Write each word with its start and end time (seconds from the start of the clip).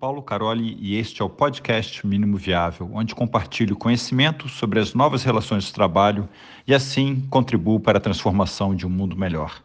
Paulo 0.00 0.22
Caroli 0.22 0.78
e 0.80 0.96
este 0.96 1.20
é 1.20 1.24
o 1.24 1.28
podcast 1.28 2.06
Mínimo 2.06 2.38
Viável, 2.38 2.90
onde 2.94 3.14
compartilho 3.14 3.76
conhecimento 3.76 4.48
sobre 4.48 4.80
as 4.80 4.94
novas 4.94 5.22
relações 5.22 5.64
de 5.64 5.74
trabalho 5.74 6.26
e 6.66 6.72
assim 6.72 7.20
contribuo 7.28 7.78
para 7.78 7.98
a 7.98 8.00
transformação 8.00 8.74
de 8.74 8.86
um 8.86 8.88
mundo 8.88 9.14
melhor. 9.14 9.62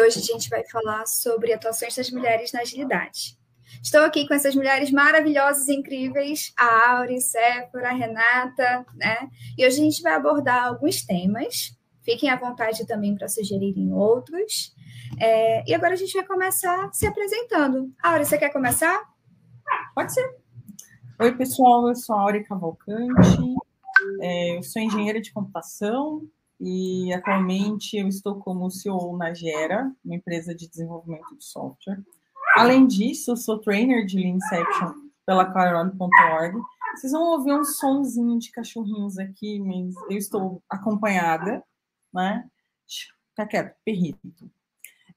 Hoje 0.00 0.20
a 0.20 0.22
gente 0.22 0.48
vai 0.48 0.62
falar 0.70 1.04
sobre 1.06 1.52
atuações 1.52 1.96
das 1.96 2.08
mulheres 2.08 2.52
na 2.52 2.60
agilidade. 2.60 3.36
Estou 3.82 4.02
aqui 4.02 4.28
com 4.28 4.34
essas 4.34 4.54
mulheres 4.54 4.92
maravilhosas 4.92 5.66
e 5.66 5.74
incríveis, 5.74 6.52
a 6.56 6.92
Auri, 6.92 7.20
Séfora, 7.20 7.88
a 7.88 7.92
Renata, 7.92 8.86
né? 8.94 9.28
E 9.58 9.66
hoje 9.66 9.80
a 9.80 9.84
gente 9.84 10.00
vai 10.00 10.14
abordar 10.14 10.64
alguns 10.64 11.02
temas 11.02 11.76
Fiquem 12.06 12.30
à 12.30 12.36
vontade 12.36 12.86
também 12.86 13.16
para 13.16 13.26
sugerirem 13.26 13.92
outros. 13.92 14.72
É, 15.20 15.68
e 15.68 15.74
agora 15.74 15.94
a 15.94 15.96
gente 15.96 16.12
vai 16.12 16.24
começar 16.24 16.88
se 16.92 17.04
apresentando. 17.04 17.92
Aura, 18.00 18.24
você 18.24 18.38
quer 18.38 18.52
começar? 18.52 19.02
Pode 19.92 20.14
ser. 20.14 20.24
Oi, 21.20 21.36
pessoal, 21.36 21.88
eu 21.88 21.96
sou 21.96 22.14
a 22.14 22.20
Aura 22.20 22.44
Cavalcante, 22.44 23.42
é, 24.20 24.56
eu 24.56 24.62
sou 24.62 24.80
engenheira 24.80 25.20
de 25.20 25.32
computação 25.32 26.22
e 26.60 27.12
atualmente 27.12 27.96
eu 27.96 28.06
estou 28.06 28.38
como 28.38 28.70
CEO 28.70 29.16
na 29.16 29.34
Gera, 29.34 29.90
uma 30.04 30.14
empresa 30.14 30.54
de 30.54 30.68
desenvolvimento 30.68 31.36
de 31.36 31.44
software. 31.44 32.04
Além 32.56 32.86
disso, 32.86 33.32
eu 33.32 33.36
sou 33.36 33.58
trainer 33.58 34.06
de 34.06 34.16
Leanception 34.16 34.92
pela 35.26 35.44
Clarone.org. 35.44 36.56
Vocês 36.94 37.12
vão 37.12 37.32
ouvir 37.32 37.52
um 37.52 37.64
sonzinho 37.64 38.38
de 38.38 38.52
cachorrinhos 38.52 39.18
aqui, 39.18 39.58
mas 39.58 39.92
eu 40.08 40.16
estou 40.16 40.62
acompanhada 40.70 41.64
né? 42.12 42.48
Fica 43.30 43.46
quieto, 43.46 43.76
perrito. 43.84 44.50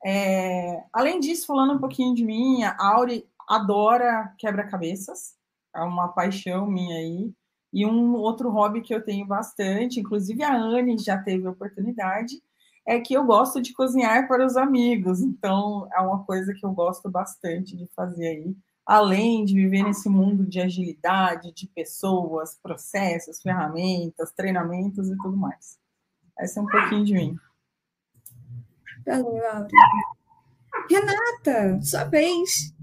É, 0.06 0.84
além 0.94 1.20
disso, 1.20 1.48
falando 1.48 1.74
um 1.74 1.80
pouquinho 1.80 2.16
de 2.16 2.24
mim, 2.24 2.64
a 2.64 2.76
Auri 2.80 3.28
adora 3.48 4.34
quebra-cabeças, 4.38 5.36
é 5.76 5.82
uma 5.82 6.10
paixão 6.10 6.68
minha 6.68 6.98
aí. 6.98 7.34
E 7.72 7.86
um 7.86 8.16
outro 8.16 8.50
hobby 8.50 8.82
que 8.82 8.94
eu 8.94 9.04
tenho 9.04 9.26
bastante, 9.26 10.00
inclusive 10.00 10.44
a 10.44 10.56
Anne 10.56 10.98
já 10.98 11.18
teve 11.18 11.48
a 11.48 11.52
oportunidade, 11.52 12.42
é 12.86 13.00
que 13.00 13.14
eu 13.14 13.24
gosto 13.24 13.62
de 13.62 13.74
cozinhar 13.74 14.28
para 14.28 14.46
os 14.46 14.58
amigos. 14.58 15.22
Então, 15.22 15.88
é 15.94 16.02
uma 16.02 16.24
coisa 16.24 16.54
que 16.54 16.66
eu 16.66 16.72
gosto 16.72 17.10
bastante 17.10 17.78
de 17.78 17.88
fazer 17.96 18.28
aí, 18.28 18.56
além 18.86 19.46
de 19.46 19.54
viver 19.54 19.84
nesse 19.84 20.10
mundo 20.10 20.46
de 20.46 20.60
agilidade, 20.60 21.54
de 21.54 21.68
pessoas, 21.68 22.58
processos, 22.62 23.40
ferramentas, 23.42 24.32
treinamentos 24.32 25.10
e 25.10 25.18
tudo 25.18 25.38
mais. 25.38 25.78
Essa 26.40 26.62
é 26.62 26.64
um 26.64 26.68
pouquinho 26.68 27.04
de 27.04 27.14
mim. 27.14 27.38
Valeu, 29.06 29.46
Áurea. 29.46 29.70
Renata, 30.90 31.82
sua 31.82 32.06
vez. 32.06 32.74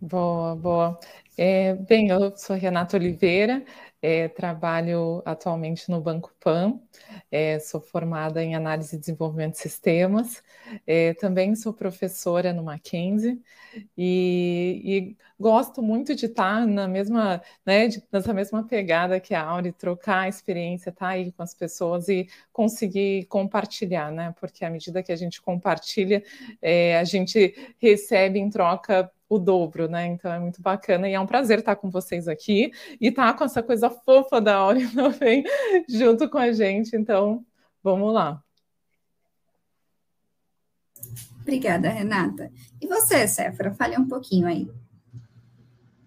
Boa, 0.00 0.56
boa. 0.56 0.98
É, 1.36 1.74
bem, 1.74 2.08
eu 2.08 2.34
sou 2.36 2.56
Renata 2.56 2.96
Oliveira, 2.96 3.62
é, 4.00 4.26
trabalho 4.28 5.22
atualmente 5.24 5.90
no 5.90 6.00
Banco 6.00 6.32
Pan, 6.40 6.80
é, 7.30 7.58
sou 7.58 7.80
formada 7.80 8.42
em 8.42 8.54
análise 8.54 8.96
e 8.96 8.98
desenvolvimento 8.98 9.52
de 9.52 9.58
sistemas, 9.58 10.42
é, 10.86 11.14
também 11.14 11.54
sou 11.54 11.72
professora 11.72 12.52
no 12.52 12.62
Mackenzie 12.62 13.40
e, 13.96 14.82
e, 14.84 15.16
gosto 15.38 15.82
muito 15.82 16.14
de 16.14 16.26
estar 16.26 16.66
na 16.66 16.88
mesma, 16.88 17.40
né, 17.64 17.88
de, 17.88 18.02
nessa 18.10 18.32
mesma 18.32 18.64
pegada 18.64 19.20
que 19.20 19.34
a 19.34 19.42
Auri, 19.42 19.72
trocar 19.72 20.20
a 20.20 20.28
experiência, 20.28 20.90
estar 20.90 21.06
tá 21.06 21.12
aí 21.12 21.30
com 21.32 21.42
as 21.42 21.54
pessoas 21.54 22.08
e 22.08 22.28
conseguir 22.52 23.26
compartilhar, 23.26 24.10
né? 24.10 24.34
Porque 24.40 24.64
à 24.64 24.70
medida 24.70 25.02
que 25.02 25.12
a 25.12 25.16
gente 25.16 25.40
compartilha, 25.40 26.22
é, 26.60 26.98
a 26.98 27.04
gente 27.04 27.54
recebe 27.78 28.38
em 28.38 28.50
troca 28.50 29.10
o 29.28 29.38
dobro, 29.38 29.88
né? 29.88 30.06
Então 30.06 30.32
é 30.32 30.38
muito 30.38 30.62
bacana 30.62 31.08
e 31.08 31.12
é 31.12 31.20
um 31.20 31.26
prazer 31.26 31.58
estar 31.58 31.76
com 31.76 31.90
vocês 31.90 32.26
aqui 32.28 32.72
e 33.00 33.08
estar 33.08 33.34
com 33.36 33.44
essa 33.44 33.62
coisa 33.62 33.90
fofa 33.90 34.40
da 34.40 34.56
Auri 34.56 34.88
também 34.94 35.44
junto 35.88 36.28
com 36.28 36.38
a 36.38 36.52
gente. 36.52 36.96
Então, 36.96 37.44
vamos 37.82 38.12
lá. 38.12 38.42
Obrigada, 41.40 41.88
Renata. 41.88 42.50
E 42.80 42.86
você, 42.86 43.26
Séfora, 43.26 43.74
fale 43.74 43.98
um 43.98 44.06
pouquinho 44.06 44.46
aí. 44.46 44.68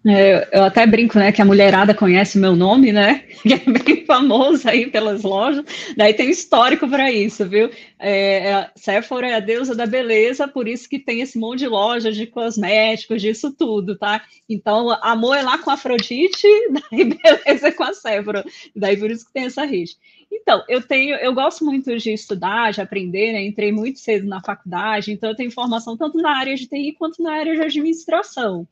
É, 0.04 0.58
eu 0.58 0.64
até 0.64 0.84
brinco, 0.84 1.16
né, 1.16 1.30
que 1.30 1.40
a 1.40 1.44
mulherada 1.44 1.94
conhece 1.94 2.36
meu 2.36 2.56
nome, 2.56 2.90
né, 2.90 3.20
que 3.40 3.54
é 3.54 3.58
bem 3.58 4.04
famoso 4.04 4.68
aí 4.68 4.90
pelas 4.90 5.22
lojas, 5.22 5.64
daí 5.96 6.12
tem 6.12 6.28
histórico 6.28 6.88
para 6.88 7.12
isso, 7.12 7.48
viu? 7.48 7.70
É, 8.00 8.50
é, 8.50 8.70
Sephora 8.74 9.28
é 9.28 9.34
a 9.34 9.40
deusa 9.40 9.76
da 9.76 9.86
beleza, 9.86 10.48
por 10.48 10.66
isso 10.66 10.88
que 10.88 10.98
tem 10.98 11.20
esse 11.20 11.38
monte 11.38 11.60
de 11.60 11.68
lojas 11.68 12.16
de 12.16 12.26
cosméticos, 12.26 13.22
disso 13.22 13.52
tudo, 13.52 13.96
tá? 13.96 14.24
Então, 14.48 14.90
amor 15.02 15.36
é 15.36 15.42
lá 15.42 15.56
com 15.58 15.70
a 15.70 15.74
Afrodite, 15.74 16.48
daí 16.90 17.04
beleza 17.04 17.68
é 17.68 17.72
com 17.72 17.84
a 17.84 17.94
Sephora, 17.94 18.44
daí 18.74 18.96
por 18.96 19.08
isso 19.08 19.24
que 19.24 19.32
tem 19.32 19.44
essa 19.44 19.64
rede. 19.64 19.96
Então, 20.32 20.64
eu 20.68 20.82
tenho, 20.82 21.14
eu 21.16 21.32
gosto 21.32 21.64
muito 21.64 21.96
de 21.96 22.12
estudar, 22.12 22.72
de 22.72 22.80
aprender, 22.80 23.34
né? 23.34 23.44
Entrei 23.44 23.70
muito 23.70 24.00
cedo 24.00 24.26
na 24.26 24.42
faculdade, 24.42 25.12
então 25.12 25.30
eu 25.30 25.36
tenho 25.36 25.50
formação 25.52 25.96
tanto 25.96 26.18
na 26.18 26.36
área 26.36 26.56
de 26.56 26.66
TI 26.66 26.92
quanto 26.98 27.22
na 27.22 27.34
área 27.34 27.54
de 27.54 27.60
administração. 27.60 28.66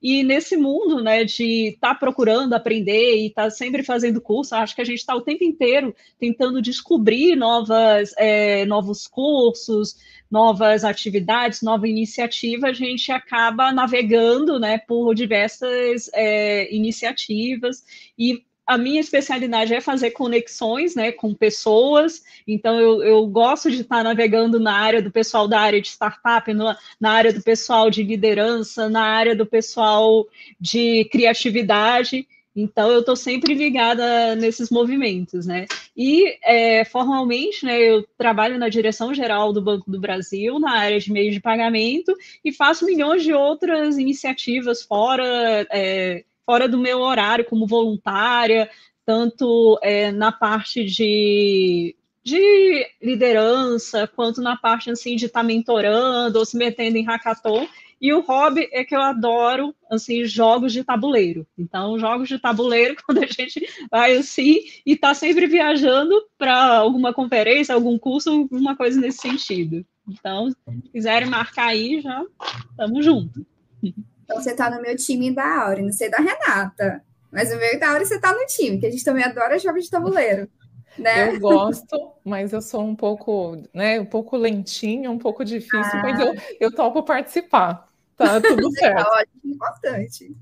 E 0.00 0.22
nesse 0.22 0.56
mundo, 0.56 1.02
né, 1.02 1.24
de 1.24 1.68
estar 1.68 1.94
tá 1.94 1.94
procurando 1.94 2.52
aprender 2.52 3.16
e 3.16 3.26
estar 3.28 3.44
tá 3.44 3.50
sempre 3.50 3.82
fazendo 3.82 4.20
curso, 4.20 4.54
acho 4.54 4.74
que 4.74 4.82
a 4.82 4.84
gente 4.84 4.98
está 4.98 5.14
o 5.14 5.22
tempo 5.22 5.42
inteiro 5.42 5.94
tentando 6.18 6.62
descobrir 6.62 7.34
novas, 7.34 8.12
é, 8.18 8.64
novos 8.66 9.08
cursos, 9.08 9.96
novas 10.30 10.84
atividades, 10.84 11.62
nova 11.62 11.88
iniciativa, 11.88 12.68
a 12.68 12.72
gente 12.72 13.10
acaba 13.10 13.72
navegando, 13.72 14.60
né, 14.60 14.78
por 14.78 15.14
diversas 15.14 16.10
é, 16.12 16.72
iniciativas 16.74 17.84
e 18.18 18.44
a 18.66 18.76
minha 18.76 19.00
especialidade 19.00 19.72
é 19.72 19.80
fazer 19.80 20.10
conexões 20.10 20.96
né, 20.96 21.12
com 21.12 21.32
pessoas, 21.32 22.24
então 22.46 22.80
eu, 22.80 23.02
eu 23.02 23.26
gosto 23.26 23.70
de 23.70 23.82
estar 23.82 24.02
navegando 24.02 24.58
na 24.58 24.74
área 24.74 25.00
do 25.00 25.10
pessoal 25.10 25.46
da 25.46 25.60
área 25.60 25.80
de 25.80 25.88
startup, 25.88 26.52
no, 26.52 26.74
na 27.00 27.12
área 27.12 27.32
do 27.32 27.42
pessoal 27.42 27.88
de 27.88 28.02
liderança, 28.02 28.88
na 28.88 29.02
área 29.02 29.36
do 29.36 29.46
pessoal 29.46 30.26
de 30.60 31.04
criatividade. 31.12 32.26
Então, 32.58 32.90
eu 32.90 33.00
estou 33.00 33.14
sempre 33.14 33.52
ligada 33.52 34.34
nesses 34.34 34.70
movimentos, 34.70 35.44
né? 35.44 35.66
E, 35.94 36.38
é, 36.42 36.86
formalmente, 36.86 37.66
né, 37.66 37.78
eu 37.78 38.02
trabalho 38.16 38.58
na 38.58 38.70
direção 38.70 39.12
geral 39.12 39.52
do 39.52 39.60
Banco 39.60 39.90
do 39.90 40.00
Brasil, 40.00 40.58
na 40.58 40.72
área 40.72 40.98
de 40.98 41.12
meios 41.12 41.34
de 41.34 41.40
pagamento, 41.40 42.16
e 42.42 42.50
faço 42.50 42.86
milhões 42.86 43.22
de 43.22 43.34
outras 43.34 43.98
iniciativas 43.98 44.82
fora, 44.82 45.66
é, 45.70 46.24
fora 46.46 46.68
do 46.68 46.78
meu 46.78 47.00
horário 47.00 47.44
como 47.44 47.66
voluntária, 47.66 48.70
tanto 49.04 49.78
é, 49.82 50.12
na 50.12 50.30
parte 50.30 50.84
de, 50.84 51.94
de 52.24 52.86
liderança, 53.02 54.06
quanto 54.06 54.40
na 54.40 54.56
parte 54.56 54.90
assim, 54.90 55.16
de 55.16 55.26
estar 55.26 55.40
tá 55.40 55.46
mentorando 55.46 56.38
ou 56.38 56.46
se 56.46 56.56
metendo 56.56 56.96
em 56.96 57.04
hackathon. 57.04 57.66
E 58.00 58.12
o 58.12 58.20
hobby 58.20 58.68
é 58.72 58.84
que 58.84 58.94
eu 58.94 59.00
adoro, 59.00 59.74
assim, 59.90 60.24
jogos 60.24 60.72
de 60.72 60.84
tabuleiro. 60.84 61.46
Então, 61.58 61.98
jogos 61.98 62.28
de 62.28 62.38
tabuleiro, 62.38 62.94
quando 63.04 63.18
a 63.18 63.26
gente 63.26 63.66
vai 63.90 64.16
assim 64.16 64.60
e 64.84 64.92
está 64.92 65.14
sempre 65.14 65.46
viajando 65.46 66.14
para 66.36 66.76
alguma 66.76 67.12
conferência, 67.12 67.74
algum 67.74 67.98
curso, 67.98 68.30
alguma 68.30 68.76
coisa 68.76 69.00
nesse 69.00 69.18
sentido. 69.18 69.84
Então, 70.08 70.50
se 70.50 70.56
quiserem 70.92 71.28
marcar 71.28 71.68
aí, 71.68 72.00
já 72.00 72.22
estamos 72.70 73.04
juntos. 73.04 73.42
Então 74.26 74.42
você 74.42 74.54
tá 74.54 74.68
no 74.68 74.82
meu 74.82 74.96
time 74.96 75.32
da 75.32 75.62
Auri, 75.62 75.82
não 75.82 75.92
sei 75.92 76.10
da 76.10 76.18
Renata. 76.18 77.02
Mas 77.30 77.52
o 77.52 77.56
meu 77.56 77.72
e 77.72 77.78
da 77.78 77.92
Auri 77.92 78.04
você 78.04 78.20
tá 78.20 78.32
no 78.32 78.44
time, 78.46 78.78
que 78.78 78.86
a 78.86 78.90
gente 78.90 79.04
também 79.04 79.24
adora 79.24 79.58
jogos 79.58 79.84
de 79.84 79.90
tabuleiro. 79.90 80.48
Né? 80.98 81.28
Eu 81.28 81.40
gosto, 81.40 82.14
mas 82.24 82.54
eu 82.54 82.62
sou 82.62 82.82
um 82.82 82.96
pouco, 82.96 83.54
né, 83.74 84.00
um 84.00 84.06
pouco 84.06 84.34
lentinho, 84.34 85.10
um 85.10 85.18
pouco 85.18 85.44
difícil, 85.44 85.78
ah. 85.92 86.02
mas 86.02 86.18
eu, 86.18 86.34
eu 86.58 86.74
topo 86.74 87.02
participar. 87.02 87.86
Tá 88.16 88.40
tudo 88.40 88.70
certo. 88.72 89.06
Ótimo, 89.06 89.54
importante. 89.54 90.34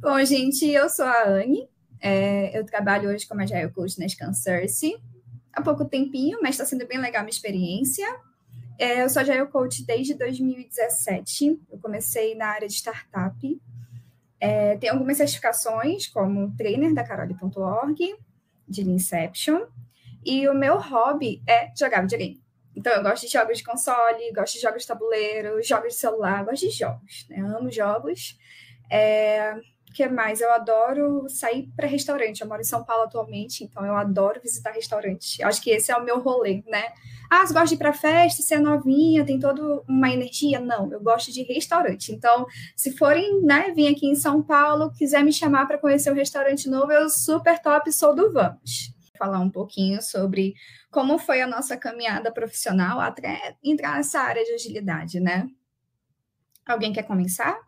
Bom, 0.00 0.24
gente, 0.24 0.66
eu 0.66 0.88
sou 0.88 1.04
a 1.04 1.28
Anne. 1.28 1.68
É, 2.00 2.58
eu 2.58 2.64
trabalho 2.66 3.10
hoje 3.10 3.28
como 3.28 3.42
Agile 3.42 3.70
Coach 3.70 3.96
na 4.00 4.08
Scansurce. 4.08 4.96
Há 5.52 5.62
pouco 5.62 5.84
tempinho, 5.84 6.40
mas 6.42 6.56
está 6.56 6.64
sendo 6.64 6.84
bem 6.86 6.98
legal 6.98 7.20
a 7.20 7.24
minha 7.24 7.30
experiência. 7.30 8.06
É, 8.78 9.02
eu 9.02 9.08
sou 9.08 9.22
Agile 9.22 9.46
Coach 9.46 9.84
desde 9.84 10.14
2017. 10.14 11.58
Eu 11.70 11.78
comecei 11.78 12.34
na 12.34 12.48
área 12.48 12.68
de 12.68 12.74
startup. 12.74 13.60
É, 14.38 14.78
algumas 14.90 15.16
certificações, 15.16 16.06
como 16.06 16.54
trainer 16.56 16.92
da 16.92 17.02
Carole.org, 17.02 18.16
de 18.68 18.82
Inception. 18.82 19.66
E 20.24 20.46
o 20.48 20.54
meu 20.54 20.78
hobby 20.78 21.42
é 21.48 21.72
jogar 21.76 22.02
videogame. 22.02 22.42
Então, 22.74 22.92
eu 22.92 23.02
gosto 23.02 23.24
de 23.24 23.32
jogos 23.32 23.58
de 23.58 23.64
console, 23.64 24.32
gosto 24.34 24.54
de 24.54 24.60
jogos 24.60 24.82
de 24.82 24.88
tabuleiro, 24.88 25.62
jogos 25.62 25.94
de 25.94 25.98
celular, 25.98 26.44
gosto 26.44 26.68
de 26.68 26.72
jogos, 26.72 27.26
né? 27.30 27.38
amo 27.38 27.70
jogos. 27.70 28.38
É... 28.90 29.54
Que 29.96 30.06
mais? 30.10 30.42
Eu 30.42 30.52
adoro 30.52 31.26
sair 31.26 31.72
para 31.74 31.86
restaurante. 31.86 32.42
Eu 32.42 32.46
moro 32.46 32.60
em 32.60 32.64
São 32.64 32.84
Paulo 32.84 33.04
atualmente, 33.04 33.64
então 33.64 33.82
eu 33.82 33.96
adoro 33.96 34.38
visitar 34.42 34.72
restaurante. 34.72 35.40
Eu 35.40 35.48
acho 35.48 35.62
que 35.62 35.70
esse 35.70 35.90
é 35.90 35.96
o 35.96 36.04
meu 36.04 36.20
rolê, 36.20 36.62
né? 36.66 36.92
Ah, 37.30 37.46
você 37.46 37.54
gosta 37.54 37.68
de 37.68 37.74
ir 37.76 37.78
para 37.78 37.94
festa, 37.94 38.42
ser 38.42 38.56
é 38.56 38.58
novinha, 38.58 39.24
tem 39.24 39.40
toda 39.40 39.82
uma 39.88 40.10
energia? 40.10 40.60
Não, 40.60 40.92
eu 40.92 41.00
gosto 41.00 41.32
de 41.32 41.42
restaurante. 41.44 42.12
Então, 42.12 42.44
se 42.76 42.94
forem, 42.94 43.40
né, 43.40 43.72
vir 43.74 43.88
aqui 43.88 44.06
em 44.06 44.14
São 44.14 44.42
Paulo, 44.42 44.92
quiser 44.92 45.24
me 45.24 45.32
chamar 45.32 45.64
para 45.66 45.78
conhecer 45.78 46.12
um 46.12 46.14
restaurante 46.14 46.68
novo, 46.68 46.92
eu 46.92 47.08
super 47.08 47.58
top 47.62 47.90
sou 47.90 48.14
do 48.14 48.30
Vamos. 48.30 48.92
Falar 49.16 49.40
um 49.40 49.50
pouquinho 49.50 50.02
sobre 50.02 50.52
como 50.90 51.16
foi 51.16 51.40
a 51.40 51.46
nossa 51.46 51.74
caminhada 51.74 52.30
profissional 52.30 53.00
até 53.00 53.56
entrar 53.64 53.96
nessa 53.96 54.20
área 54.20 54.44
de 54.44 54.52
agilidade, 54.52 55.20
né? 55.20 55.48
Alguém 56.66 56.92
quer 56.92 57.04
começar? 57.04 57.65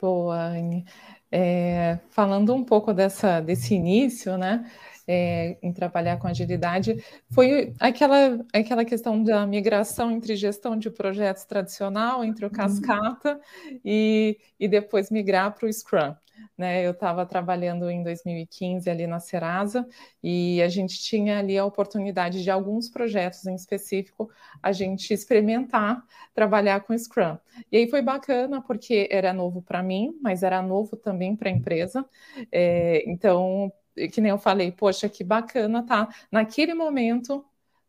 Boa, 0.00 0.36
Anne. 0.36 0.86
É, 1.32 1.98
falando 2.10 2.54
um 2.54 2.64
pouco 2.64 2.92
dessa, 2.92 3.40
desse 3.40 3.74
início, 3.74 4.38
né? 4.38 4.70
É, 5.06 5.58
em 5.62 5.70
trabalhar 5.70 6.16
com 6.16 6.26
agilidade 6.26 6.96
foi 7.30 7.74
aquela, 7.78 8.38
aquela 8.54 8.86
questão 8.86 9.22
da 9.22 9.46
migração 9.46 10.10
entre 10.10 10.34
gestão 10.34 10.78
de 10.78 10.88
projetos 10.88 11.44
tradicional, 11.44 12.24
entre 12.24 12.46
o 12.46 12.48
uhum. 12.48 12.54
cascata 12.54 13.34
uhum. 13.34 13.80
e, 13.84 14.38
e 14.58 14.66
depois 14.66 15.10
migrar 15.10 15.52
para 15.52 15.68
o 15.68 15.72
Scrum. 15.72 16.14
Né? 16.56 16.86
Eu 16.86 16.92
estava 16.92 17.26
trabalhando 17.26 17.90
em 17.90 18.02
2015 18.02 18.88
ali 18.88 19.06
na 19.06 19.20
Serasa 19.20 19.86
e 20.22 20.62
a 20.62 20.68
gente 20.68 21.00
tinha 21.02 21.38
ali 21.38 21.58
a 21.58 21.64
oportunidade 21.64 22.42
de 22.42 22.50
alguns 22.50 22.88
projetos 22.88 23.46
em 23.46 23.54
específico 23.54 24.30
a 24.62 24.72
gente 24.72 25.12
experimentar 25.12 26.02
trabalhar 26.34 26.80
com 26.80 26.96
Scrum. 26.96 27.36
E 27.70 27.76
aí 27.76 27.88
foi 27.88 28.02
bacana 28.02 28.62
porque 28.62 29.08
era 29.10 29.32
novo 29.32 29.62
para 29.62 29.82
mim, 29.82 30.18
mas 30.22 30.42
era 30.42 30.60
novo 30.62 30.96
também 30.96 31.36
para 31.36 31.48
a 31.48 31.52
empresa. 31.52 32.04
É, 32.50 33.02
então, 33.08 33.72
que 34.12 34.20
nem 34.20 34.30
eu 34.30 34.38
falei, 34.38 34.72
poxa, 34.72 35.08
que 35.08 35.22
bacana 35.24 35.84
tá 35.84 36.08
naquele 36.30 36.74
momento 36.74 37.44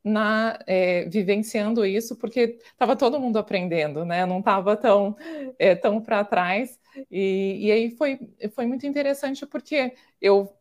na 0.05 0.59
é, 0.67 1.05
vivenciando 1.09 1.83
isso, 1.83 2.15
porque 2.15 2.59
estava 2.71 2.95
todo 2.95 3.19
mundo 3.19 3.39
aprendendo, 3.39 4.05
né? 4.05 4.25
Não 4.25 4.39
estava 4.39 4.77
tão 4.77 5.17
é, 5.57 5.73
tão 5.75 5.99
para 5.99 6.23
trás. 6.23 6.79
E, 7.11 7.57
e 7.65 7.71
aí 7.71 7.89
foi, 7.91 8.19
foi 8.53 8.67
muito 8.67 8.85
interessante 8.85 9.45
porque 9.45 9.93
eu 10.21 10.53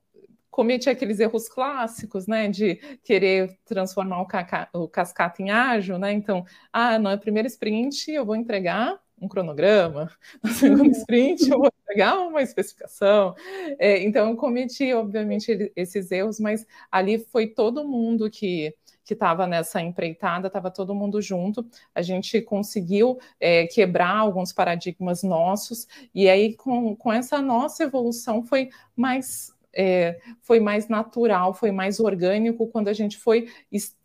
cometi 0.50 0.88
aqueles 0.88 1.18
erros 1.18 1.48
clássicos, 1.48 2.28
né, 2.28 2.48
de 2.48 2.76
querer 3.02 3.58
transformar 3.64 4.20
o, 4.20 4.26
caca, 4.26 4.68
o 4.72 4.86
cascata 4.86 5.42
em 5.42 5.50
ágil, 5.50 5.98
né, 5.98 6.12
então, 6.12 6.46
ah, 6.72 6.96
na 6.96 7.18
primeira 7.18 7.48
sprint 7.48 8.12
eu 8.12 8.24
vou 8.24 8.36
entregar 8.36 8.96
um 9.20 9.26
cronograma, 9.26 10.12
na 10.40 10.50
segunda 10.50 10.84
uhum. 10.84 10.90
sprint 10.90 11.50
eu 11.50 11.58
vou 11.58 11.68
entregar 11.82 12.20
uma 12.20 12.40
especificação, 12.40 13.34
é, 13.80 14.00
então 14.04 14.30
eu 14.30 14.36
cometi, 14.36 14.92
obviamente, 14.92 15.72
esses 15.74 16.12
erros, 16.12 16.38
mas 16.38 16.64
ali 16.88 17.18
foi 17.18 17.48
todo 17.48 17.86
mundo 17.86 18.30
que 18.30 18.72
que 19.04 19.14
estava 19.14 19.46
nessa 19.46 19.80
empreitada, 19.80 20.46
estava 20.46 20.70
todo 20.70 20.94
mundo 20.94 21.20
junto. 21.20 21.66
A 21.94 22.02
gente 22.02 22.40
conseguiu 22.40 23.18
é, 23.38 23.66
quebrar 23.66 24.16
alguns 24.16 24.52
paradigmas 24.52 25.22
nossos, 25.22 25.86
e 26.14 26.28
aí, 26.28 26.54
com, 26.56 26.96
com 26.96 27.12
essa 27.12 27.40
nossa 27.40 27.84
evolução, 27.84 28.42
foi 28.42 28.70
mais 28.96 29.52
é, 29.76 30.20
foi 30.40 30.60
mais 30.60 30.88
natural, 30.88 31.52
foi 31.52 31.72
mais 31.72 31.98
orgânico 31.98 32.68
quando 32.68 32.88
a 32.88 32.92
gente 32.92 33.18
foi 33.18 33.48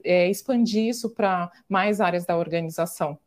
é, 0.03 0.27
expandir 0.27 0.85
isso 0.85 1.11
para 1.11 1.51
mais 1.67 2.01
áreas 2.01 2.25
da 2.25 2.35
organização. 2.37 3.19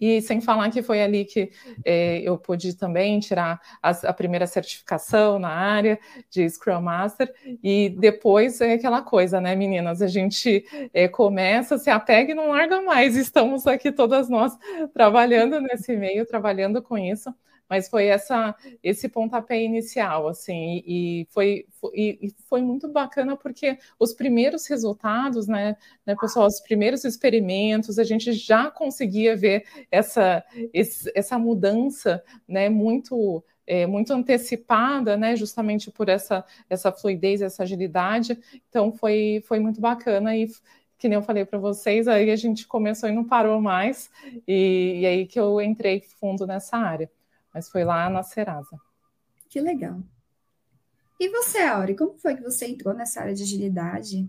E 0.00 0.20
sem 0.22 0.40
falar 0.40 0.70
que 0.70 0.82
foi 0.82 1.02
ali 1.02 1.24
que 1.24 1.50
é, 1.84 2.20
eu 2.20 2.36
pude 2.38 2.76
também 2.76 3.18
tirar 3.20 3.60
a, 3.82 3.90
a, 3.90 4.12
primeira 4.12 4.46
certificação 4.46 5.38
na 5.38 5.48
área 5.48 5.98
de 6.30 6.48
Scrum 6.48 6.80
Master, 6.80 7.32
e 7.62 7.90
depois 7.90 8.60
é 8.60 8.74
aquela 8.74 9.02
coisa, 9.02 9.40
né, 9.40 9.54
meninas? 9.54 10.02
A 10.02 10.06
gente 10.06 10.64
é, 10.92 11.08
começa, 11.08 11.78
se 11.78 11.90
apega 11.90 12.32
e 12.32 12.34
não 12.34 12.50
larga 12.50 12.82
mais. 12.82 13.16
Estamos 13.16 13.66
aqui 13.66 13.92
todas 13.92 14.28
nós 14.28 14.56
trabalhando 14.92 15.60
nesse 15.60 15.96
meio, 15.96 16.26
trabalhando 16.26 16.82
com 16.82 16.98
isso 16.98 17.34
mas 17.68 17.88
foi 17.88 18.06
essa 18.06 18.54
esse 18.82 19.08
pontapé 19.08 19.62
inicial, 19.62 20.28
assim, 20.28 20.82
e, 20.86 21.22
e 21.22 21.26
foi, 21.30 21.66
foi, 21.80 21.90
e 21.94 22.34
foi 22.48 22.62
muito 22.62 22.88
bacana 22.88 23.36
porque 23.36 23.78
os 23.98 24.12
primeiros 24.12 24.66
resultados, 24.66 25.46
né, 25.46 25.76
né, 26.06 26.14
pessoal, 26.20 26.46
os 26.46 26.60
primeiros 26.60 27.04
experimentos, 27.04 27.98
a 27.98 28.04
gente 28.04 28.32
já 28.32 28.70
conseguia 28.70 29.36
ver 29.36 29.64
essa, 29.90 30.44
esse, 30.72 31.10
essa 31.14 31.38
mudança, 31.38 32.22
né, 32.46 32.68
muito 32.68 33.42
é, 33.66 33.86
muito 33.86 34.12
antecipada, 34.12 35.16
né, 35.16 35.36
justamente 35.36 35.90
por 35.90 36.08
essa, 36.10 36.44
essa 36.68 36.92
fluidez, 36.92 37.40
essa 37.40 37.62
agilidade. 37.62 38.38
Então 38.68 38.92
foi, 38.92 39.42
foi 39.46 39.58
muito 39.58 39.80
bacana 39.80 40.36
e 40.36 40.48
que 40.98 41.08
nem 41.08 41.16
eu 41.16 41.22
falei 41.22 41.44
para 41.44 41.58
vocês, 41.58 42.06
aí 42.08 42.30
a 42.30 42.36
gente 42.36 42.66
começou 42.66 43.08
e 43.08 43.12
não 43.12 43.24
parou 43.24 43.60
mais, 43.60 44.10
e, 44.46 45.00
e 45.00 45.06
aí 45.06 45.26
que 45.26 45.38
eu 45.38 45.60
entrei 45.60 46.00
fundo 46.00 46.46
nessa 46.46 46.76
área 46.76 47.10
mas 47.54 47.70
foi 47.70 47.84
lá 47.84 48.10
na 48.10 48.24
Serasa. 48.24 48.76
Que 49.48 49.60
legal. 49.60 50.00
E 51.18 51.28
você, 51.28 51.58
Auri, 51.58 51.94
como 51.96 52.18
foi 52.18 52.34
que 52.34 52.42
você 52.42 52.66
entrou 52.66 52.92
nessa 52.92 53.20
área 53.20 53.34
de 53.34 53.44
agilidade? 53.44 54.26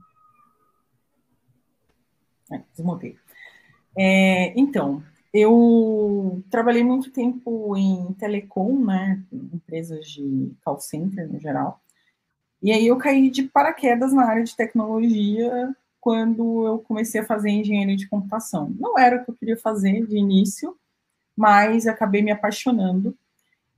É, 2.52 2.62
desmontei. 2.72 3.18
É, 3.98 4.58
então, 4.60 5.04
eu 5.34 6.44
trabalhei 6.50 6.84
muito 6.84 7.12
tempo 7.12 7.76
em 7.76 8.14
telecom, 8.14 8.80
né, 8.86 9.24
empresas 9.32 10.08
de 10.08 10.54
call 10.64 10.80
center 10.80 11.28
no 11.32 11.40
geral, 11.40 11.82
e 12.62 12.72
aí 12.72 12.88
eu 12.88 12.98
caí 12.98 13.30
de 13.30 13.44
paraquedas 13.44 14.14
na 14.14 14.26
área 14.26 14.44
de 14.44 14.56
tecnologia 14.56 15.76
quando 16.00 16.66
eu 16.66 16.80
comecei 16.80 17.22
a 17.22 17.26
fazer 17.26 17.50
engenharia 17.50 17.96
de 17.96 18.08
computação. 18.08 18.74
Não 18.80 18.98
era 18.98 19.18
o 19.18 19.26
que 19.26 19.32
eu 19.32 19.36
queria 19.36 19.58
fazer 19.58 20.06
de 20.06 20.18
início, 20.18 20.78
mas 21.36 21.88
acabei 21.88 22.22
me 22.22 22.32
apaixonando. 22.32 23.16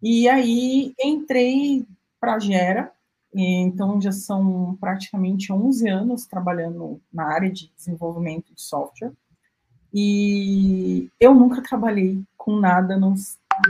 E 0.01 0.27
aí 0.29 0.93
entrei 1.03 1.85
para 2.19 2.35
a 2.35 2.39
Gera, 2.39 2.91
então 3.33 3.99
já 4.01 4.11
são 4.11 4.77
praticamente 4.79 5.51
11 5.51 5.89
anos 5.89 6.25
trabalhando 6.25 7.01
na 7.11 7.25
área 7.25 7.51
de 7.51 7.71
desenvolvimento 7.75 8.53
de 8.53 8.61
software. 8.61 9.11
E 9.93 11.09
eu 11.19 11.33
nunca 11.33 11.61
trabalhei 11.61 12.21
com 12.35 12.55
nada 12.55 12.99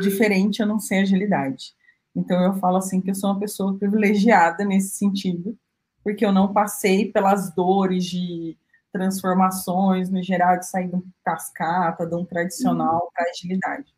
diferente 0.01 0.61
a 0.61 0.65
não 0.65 0.79
ser 0.79 0.99
agilidade. 0.99 1.73
Então 2.15 2.41
eu 2.41 2.53
falo 2.55 2.77
assim 2.77 2.99
que 2.99 3.11
eu 3.11 3.15
sou 3.15 3.29
uma 3.29 3.39
pessoa 3.39 3.77
privilegiada 3.77 4.65
nesse 4.65 4.97
sentido, 4.97 5.57
porque 6.03 6.25
eu 6.25 6.31
não 6.31 6.51
passei 6.51 7.11
pelas 7.11 7.53
dores 7.53 8.05
de 8.05 8.57
transformações 8.97 10.09
no 10.09 10.23
geral 10.23 10.57
de 10.57 10.67
sair 10.67 10.87
de 10.87 10.95
um 10.95 11.03
cascata, 11.23 12.05
de 12.05 12.15
um 12.15 12.25
tradicional 12.25 13.03
uhum. 13.03 13.09
para 13.13 13.29
agilidade. 13.29 13.93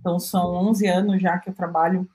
Então, 0.00 0.18
são 0.18 0.52
11 0.68 0.86
anos 0.88 1.22
já 1.22 1.38
que 1.38 1.48
eu 1.48 1.54
trabalho 1.54 2.08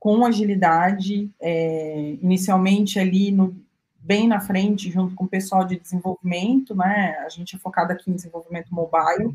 com 0.00 0.24
agilidade, 0.24 1.30
é, 1.40 2.16
inicialmente 2.22 2.98
ali 2.98 3.30
no, 3.30 3.54
bem 3.98 4.26
na 4.26 4.40
frente, 4.40 4.90
junto 4.90 5.14
com 5.14 5.24
o 5.24 5.28
pessoal 5.28 5.64
de 5.64 5.78
desenvolvimento, 5.78 6.74
né? 6.74 7.18
A 7.18 7.28
gente 7.28 7.54
é 7.54 7.58
focado 7.58 7.92
aqui 7.92 8.10
em 8.10 8.14
desenvolvimento 8.14 8.74
mobile 8.74 9.34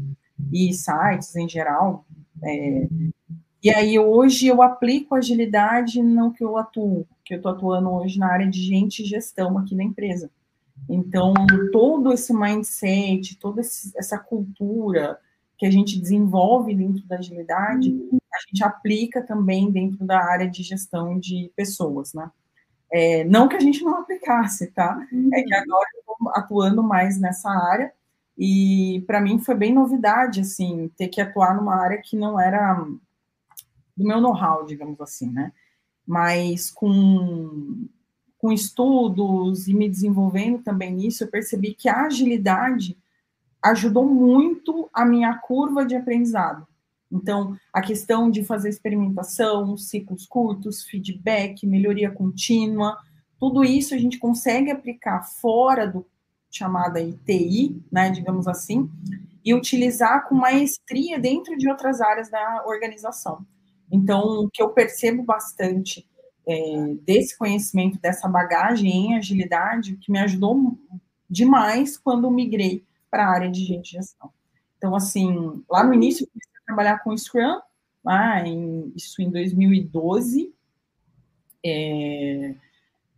e 0.51 0.73
sites 0.73 1.35
em 1.35 1.47
geral. 1.47 2.03
É, 2.43 2.87
e 3.61 3.69
aí, 3.69 3.99
hoje, 3.99 4.47
eu 4.47 4.61
aplico 4.61 5.15
agilidade 5.15 6.01
no 6.01 6.31
que 6.31 6.43
eu 6.43 6.57
atuo, 6.57 7.05
que 7.23 7.35
eu 7.35 7.37
estou 7.37 7.51
atuando 7.51 7.91
hoje 7.91 8.17
na 8.17 8.31
área 8.31 8.47
de 8.47 8.61
gente 8.61 9.03
e 9.03 9.05
gestão 9.05 9.57
aqui 9.57 9.75
na 9.75 9.83
empresa. 9.83 10.31
Então, 10.87 11.33
todo 11.71 12.13
esse 12.13 12.33
mindset, 12.33 13.37
toda 13.37 13.61
essa 13.61 14.17
cultura, 14.17 15.19
que 15.57 15.65
a 15.65 15.71
gente 15.71 15.99
desenvolve 15.99 16.73
dentro 16.73 17.05
da 17.05 17.17
agilidade, 17.17 17.93
a 18.33 18.39
gente 18.47 18.63
aplica 18.63 19.21
também 19.21 19.69
dentro 19.69 20.05
da 20.05 20.23
área 20.23 20.49
de 20.49 20.63
gestão 20.63 21.19
de 21.19 21.51
pessoas, 21.55 22.13
né? 22.13 22.31
É, 22.91 23.23
não 23.25 23.47
que 23.47 23.55
a 23.55 23.59
gente 23.59 23.83
não 23.83 23.97
aplicasse, 23.97 24.67
tá? 24.71 25.05
É 25.33 25.43
que 25.43 25.53
agora 25.53 25.87
eu 25.93 25.99
estou 25.99 26.29
atuando 26.29 26.81
mais 26.81 27.19
nessa 27.19 27.49
área 27.49 27.91
e 28.37 29.03
para 29.05 29.19
mim 29.19 29.37
foi 29.37 29.53
bem 29.53 29.73
novidade, 29.73 30.39
assim, 30.39 30.89
ter 30.97 31.09
que 31.09 31.19
atuar 31.19 31.55
numa 31.55 31.75
área 31.75 32.01
que 32.01 32.15
não 32.15 32.39
era 32.39 32.75
do 33.95 34.05
meu 34.05 34.21
know-how, 34.21 34.65
digamos 34.65 34.99
assim, 35.01 35.29
né? 35.29 35.51
Mas 36.07 36.71
com, 36.71 37.85
com 38.39 38.51
estudos 38.51 39.67
e 39.67 39.73
me 39.73 39.87
desenvolvendo 39.87 40.63
também 40.63 40.93
nisso, 40.93 41.23
eu 41.23 41.27
percebi 41.27 41.75
que 41.75 41.89
a 41.89 42.05
agilidade 42.05 42.97
ajudou 43.61 44.05
muito 44.05 44.89
a 44.93 45.05
minha 45.05 45.37
curva 45.37 45.85
de 45.85 45.95
aprendizado. 45.95 46.65
Então, 47.11 47.57
a 47.73 47.81
questão 47.81 48.31
de 48.31 48.43
fazer 48.43 48.69
experimentação, 48.69 49.75
ciclos 49.75 50.25
curtos, 50.25 50.83
feedback, 50.83 51.67
melhoria 51.67 52.09
contínua, 52.09 52.97
tudo 53.37 53.63
isso 53.63 53.93
a 53.93 53.97
gente 53.97 54.17
consegue 54.17 54.71
aplicar 54.71 55.21
fora 55.23 55.85
do 55.85 56.05
chamada 56.51 56.99
ITI, 56.99 57.79
né, 57.91 58.09
digamos 58.09 58.47
assim, 58.47 58.89
e 59.45 59.53
utilizar 59.53 60.27
com 60.27 60.33
maestria 60.33 61.19
dentro 61.19 61.55
de 61.57 61.69
outras 61.69 62.01
áreas 62.01 62.29
da 62.29 62.63
organização. 62.65 63.45
Então, 63.91 64.45
o 64.45 64.49
que 64.49 64.61
eu 64.61 64.69
percebo 64.69 65.21
bastante 65.21 66.08
é, 66.49 66.95
desse 67.03 67.37
conhecimento, 67.37 67.99
dessa 67.99 68.27
bagagem 68.27 68.89
em 68.89 69.17
agilidade, 69.17 69.97
que 69.97 70.11
me 70.11 70.17
ajudou 70.17 70.75
demais 71.29 71.95
quando 71.95 72.31
migrei 72.31 72.83
para 73.11 73.23
a 73.23 73.29
área 73.29 73.51
de 73.51 73.63
gestão. 73.83 74.31
Então, 74.77 74.95
assim, 74.95 75.63
lá 75.69 75.83
no 75.83 75.93
início, 75.93 76.23
eu 76.23 76.27
comecei 76.27 76.57
a 76.57 76.65
trabalhar 76.65 77.03
com 77.03 77.15
Scrum, 77.15 77.59
lá 78.03 78.47
em, 78.47 78.91
isso 78.95 79.21
em 79.21 79.29
2012. 79.29 80.51
É, 81.63 82.55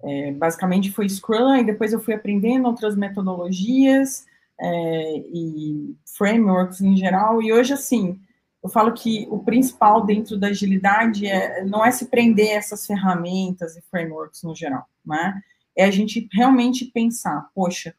é, 0.04 0.32
basicamente 0.34 0.92
foi 0.92 1.08
Scrum, 1.08 1.56
e 1.56 1.64
depois 1.64 1.94
eu 1.94 2.02
fui 2.02 2.14
aprendendo 2.14 2.68
outras 2.68 2.98
metodologias 2.98 4.26
é, 4.60 5.18
e 5.34 5.96
frameworks 6.18 6.82
em 6.82 6.98
geral, 6.98 7.42
e 7.42 7.54
hoje, 7.54 7.72
assim, 7.72 8.20
eu 8.64 8.70
falo 8.70 8.94
que 8.94 9.28
o 9.30 9.40
principal 9.40 10.06
dentro 10.06 10.38
da 10.38 10.48
agilidade 10.48 11.26
é, 11.26 11.64
não 11.66 11.84
é 11.84 11.92
se 11.92 12.06
prender 12.06 12.52
a 12.52 12.60
essas 12.60 12.86
ferramentas 12.86 13.76
e 13.76 13.82
frameworks 13.82 14.44
no 14.44 14.56
geral, 14.56 14.88
né? 15.06 15.42
É 15.76 15.86
a 15.86 15.92
gente 15.92 16.28
realmente 16.32 16.86
pensar, 16.86 17.50
poxa, 17.56 17.96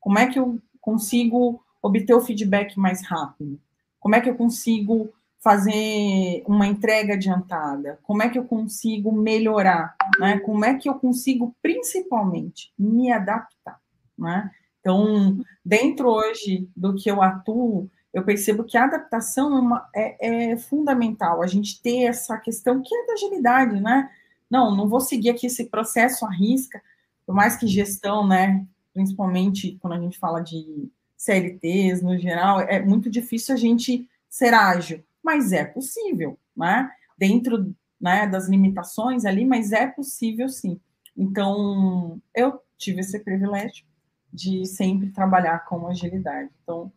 como 0.00 0.18
é 0.18 0.26
que 0.26 0.38
eu 0.38 0.60
consigo 0.80 1.64
obter 1.80 2.14
o 2.14 2.20
feedback 2.20 2.78
mais 2.78 3.06
rápido? 3.06 3.60
Como 3.98 4.14
é 4.14 4.20
que 4.20 4.28
eu 4.28 4.34
consigo 4.34 5.12
fazer 5.38 6.42
uma 6.46 6.66
entrega 6.66 7.14
adiantada? 7.14 7.98
Como 8.02 8.22
é 8.22 8.28
que 8.28 8.38
eu 8.38 8.44
consigo 8.44 9.12
melhorar? 9.12 9.96
Né? 10.18 10.38
Como 10.40 10.64
é 10.64 10.74
que 10.74 10.88
eu 10.88 10.94
consigo, 10.94 11.54
principalmente, 11.62 12.72
me 12.78 13.10
adaptar? 13.10 13.80
Né? 14.18 14.50
Então, 14.80 15.40
dentro 15.64 16.08
hoje 16.08 16.68
do 16.76 16.94
que 16.94 17.08
eu 17.08 17.22
atuo, 17.22 17.88
eu 18.12 18.22
percebo 18.24 18.64
que 18.64 18.76
a 18.76 18.84
adaptação 18.84 19.56
é, 19.56 19.60
uma, 19.60 19.88
é, 19.94 20.50
é, 20.52 20.56
fundamental, 20.56 21.42
a 21.42 21.46
gente 21.46 21.80
ter 21.80 22.04
essa 22.04 22.36
questão 22.36 22.82
que 22.82 22.94
é 22.94 23.06
da 23.06 23.12
agilidade, 23.14 23.80
né? 23.80 24.10
Não, 24.50 24.74
não 24.74 24.86
vou 24.86 25.00
seguir 25.00 25.30
aqui 25.30 25.46
esse 25.46 25.64
processo 25.66 26.26
à 26.26 26.30
risca, 26.30 26.82
por 27.24 27.34
mais 27.34 27.56
que 27.56 27.66
gestão, 27.66 28.26
né, 28.26 28.66
principalmente 28.92 29.78
quando 29.80 29.94
a 29.94 30.00
gente 30.00 30.18
fala 30.18 30.40
de 30.40 30.90
CLTs 31.16 32.02
no 32.02 32.18
geral, 32.18 32.60
é 32.60 32.80
muito 32.80 33.08
difícil 33.08 33.54
a 33.54 33.58
gente 33.58 34.06
ser 34.28 34.52
ágil, 34.52 35.02
mas 35.22 35.52
é 35.52 35.64
possível, 35.64 36.36
né? 36.56 36.90
Dentro 37.16 37.74
né, 38.00 38.26
das 38.26 38.48
limitações 38.48 39.24
ali, 39.24 39.44
mas 39.44 39.72
é 39.72 39.86
possível 39.86 40.48
sim. 40.48 40.80
Então, 41.16 42.20
eu 42.34 42.60
tive 42.76 43.00
esse 43.00 43.18
privilégio 43.20 43.84
de 44.32 44.66
sempre 44.66 45.10
trabalhar 45.10 45.64
com 45.66 45.86
agilidade. 45.86 46.50
Então, 46.62 46.92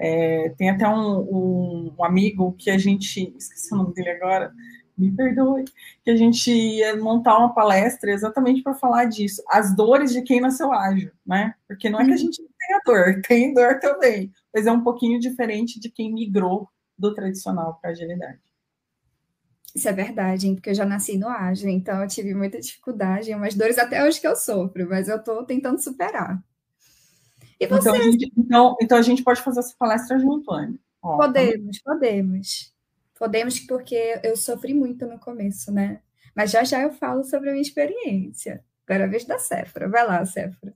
é, 0.00 0.48
tem 0.56 0.70
até 0.70 0.88
um, 0.88 1.20
um, 1.20 1.94
um, 1.98 2.04
amigo 2.04 2.54
que 2.58 2.70
a 2.70 2.78
gente, 2.78 3.34
esqueci 3.36 3.74
o 3.74 3.76
nome 3.76 3.92
dele 3.92 4.08
agora, 4.08 4.50
me 4.96 5.14
perdoe, 5.14 5.64
que 6.02 6.10
a 6.10 6.16
gente 6.16 6.50
ia 6.50 6.96
montar 6.96 7.36
uma 7.36 7.52
palestra 7.52 8.10
exatamente 8.10 8.62
para 8.62 8.72
falar 8.72 9.04
disso, 9.04 9.42
as 9.48 9.76
dores 9.76 10.10
de 10.10 10.22
quem 10.22 10.40
nasceu 10.40 10.72
ágil, 10.72 11.10
né? 11.24 11.54
Porque 11.68 11.90
não 11.90 12.00
é 12.00 12.04
que 12.04 12.10
a 12.10 12.14
uhum. 12.14 12.18
gente 12.18 12.40
não 12.40 12.48
tenha 12.58 12.80
dor, 12.84 13.20
tem 13.28 13.52
dor 13.52 13.78
também, 13.78 14.32
mas 14.54 14.66
é 14.66 14.72
um 14.72 14.82
pouquinho 14.82 15.20
diferente 15.20 15.78
de 15.78 15.90
quem 15.90 16.12
migrou 16.12 16.66
do 16.98 17.14
tradicional 17.14 17.78
para 17.80 17.90
agilidade. 17.90 18.38
Isso 19.74 19.88
é 19.88 19.92
verdade, 19.92 20.48
hein? 20.48 20.54
porque 20.54 20.70
eu 20.70 20.74
já 20.74 20.84
nasci 20.86 21.18
no 21.18 21.28
ágil, 21.28 21.68
então 21.68 22.02
eu 22.02 22.08
tive 22.08 22.34
muita 22.34 22.58
dificuldade, 22.58 23.34
umas 23.34 23.54
dores 23.54 23.78
até 23.78 24.02
hoje 24.02 24.18
que 24.18 24.26
eu 24.26 24.34
sofro, 24.34 24.88
mas 24.88 25.08
eu 25.08 25.16
estou 25.16 25.44
tentando 25.44 25.78
superar. 25.78 26.42
E? 27.60 27.66
Então 27.66 27.94
a, 27.94 27.98
gente, 27.98 28.32
então, 28.36 28.76
então 28.80 28.98
a 28.98 29.02
gente 29.02 29.22
pode 29.22 29.42
fazer 29.42 29.60
essa 29.60 29.74
palestra 29.78 30.18
junto, 30.18 30.50
Anne. 30.50 30.80
Ó, 31.02 31.18
podemos, 31.18 31.80
tá... 31.80 31.92
podemos. 31.92 32.74
Podemos, 33.18 33.60
porque 33.60 34.18
eu 34.24 34.36
sofri 34.36 34.72
muito 34.72 35.06
no 35.06 35.18
começo, 35.18 35.70
né? 35.70 36.00
Mas 36.34 36.50
já 36.50 36.64
já 36.64 36.80
eu 36.80 36.92
falo 36.92 37.22
sobre 37.22 37.50
a 37.50 37.52
minha 37.52 37.62
experiência. 37.62 38.64
Agora 38.88 39.04
a 39.04 39.08
vez 39.08 39.24
da 39.24 39.38
Cefra. 39.38 39.88
Vai 39.88 40.06
lá, 40.06 40.24
Cefra. 40.24 40.74